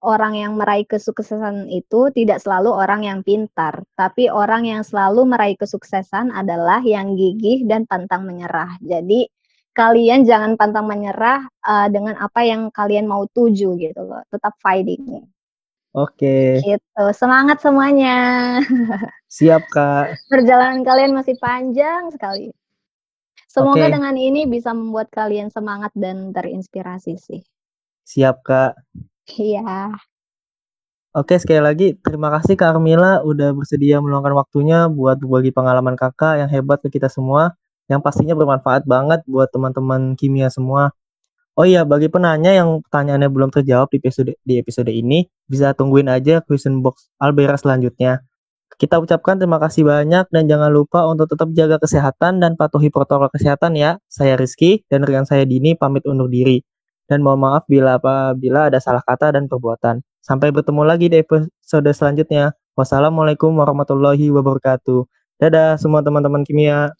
orang 0.00 0.36
yang 0.36 0.56
meraih 0.56 0.88
kesuksesan 0.88 1.68
itu 1.68 2.08
tidak 2.16 2.40
selalu 2.40 2.72
orang 2.72 3.04
yang 3.04 3.20
pintar, 3.20 3.84
tapi 3.96 4.32
orang 4.32 4.64
yang 4.64 4.82
selalu 4.84 5.28
meraih 5.28 5.56
kesuksesan 5.60 6.32
adalah 6.32 6.80
yang 6.80 7.14
gigih 7.16 7.68
dan 7.68 7.84
pantang 7.84 8.24
menyerah. 8.24 8.80
Jadi 8.80 9.28
kalian 9.76 10.24
jangan 10.24 10.56
pantang 10.56 10.88
menyerah, 10.88 11.44
eee, 11.46 11.86
dengan 11.92 12.16
apa 12.18 12.40
yang 12.42 12.72
kalian 12.72 13.06
mau 13.06 13.28
tuju 13.30 13.76
gitu 13.76 14.00
loh, 14.02 14.24
tetap 14.32 14.56
fighting. 14.58 15.24
Oke. 15.90 16.62
Gitu, 16.62 17.04
semangat 17.12 17.60
semuanya. 17.60 18.58
Siap 19.36 19.62
Kak. 19.74 20.30
Perjalanan 20.30 20.86
kalian 20.86 21.12
masih 21.14 21.34
panjang 21.38 22.10
sekali. 22.14 22.54
Semoga 23.50 23.90
Oke. 23.90 23.98
dengan 23.98 24.14
ini 24.14 24.46
bisa 24.46 24.70
membuat 24.70 25.10
kalian 25.10 25.50
semangat 25.50 25.90
dan 25.98 26.30
terinspirasi 26.30 27.18
sih. 27.18 27.42
Siap 28.06 28.46
Kak. 28.46 28.78
Iya. 29.38 30.00
Oke, 31.10 31.34
sekali 31.42 31.58
lagi 31.58 31.86
terima 32.06 32.30
kasih 32.30 32.54
Karmila 32.54 33.26
udah 33.26 33.50
bersedia 33.50 33.98
meluangkan 33.98 34.30
waktunya 34.30 34.86
buat 34.86 35.18
berbagi 35.18 35.50
pengalaman 35.50 35.98
Kakak 35.98 36.38
yang 36.38 36.46
hebat 36.54 36.78
ke 36.86 36.88
kita 36.94 37.10
semua, 37.10 37.58
yang 37.90 37.98
pastinya 37.98 38.38
bermanfaat 38.38 38.86
banget 38.86 39.26
buat 39.26 39.50
teman-teman 39.50 40.14
kimia 40.14 40.46
semua. 40.54 40.94
Oh 41.58 41.66
iya, 41.66 41.82
bagi 41.82 42.06
penanya 42.06 42.54
yang 42.54 42.78
pertanyaannya 42.86 43.26
belum 43.26 43.50
terjawab 43.50 43.90
di 43.90 43.98
episode 43.98 44.32
di 44.46 44.54
episode 44.62 44.90
ini, 44.94 45.26
bisa 45.50 45.74
tungguin 45.74 46.06
aja 46.06 46.46
question 46.46 46.78
box 46.78 47.10
Albera 47.18 47.58
selanjutnya. 47.58 48.22
Kita 48.78 49.02
ucapkan 49.02 49.36
terima 49.36 49.58
kasih 49.58 49.82
banyak 49.82 50.30
dan 50.30 50.42
jangan 50.46 50.70
lupa 50.70 51.04
untuk 51.10 51.26
tetap 51.26 51.50
jaga 51.58 51.82
kesehatan 51.82 52.38
dan 52.38 52.54
patuhi 52.54 52.88
protokol 52.88 53.28
kesehatan 53.34 53.74
ya. 53.74 53.98
Saya 54.06 54.38
Rizky 54.38 54.86
dan 54.86 55.02
rekan 55.02 55.26
saya 55.26 55.42
Dini 55.42 55.74
pamit 55.74 56.06
undur 56.06 56.30
diri. 56.30 56.62
Dan 57.10 57.26
mohon 57.26 57.42
maaf 57.42 57.66
bila 57.66 57.98
apabila 57.98 58.70
ada 58.70 58.78
salah 58.78 59.02
kata 59.02 59.34
dan 59.34 59.50
perbuatan. 59.50 59.98
Sampai 60.22 60.54
bertemu 60.54 60.86
lagi 60.86 61.10
di 61.10 61.18
episode 61.18 61.90
selanjutnya. 61.90 62.54
Wassalamualaikum 62.78 63.50
warahmatullahi 63.50 64.30
wabarakatuh. 64.30 65.10
Dadah 65.42 65.74
semua 65.74 66.06
teman-teman 66.06 66.46
kimia. 66.46 66.94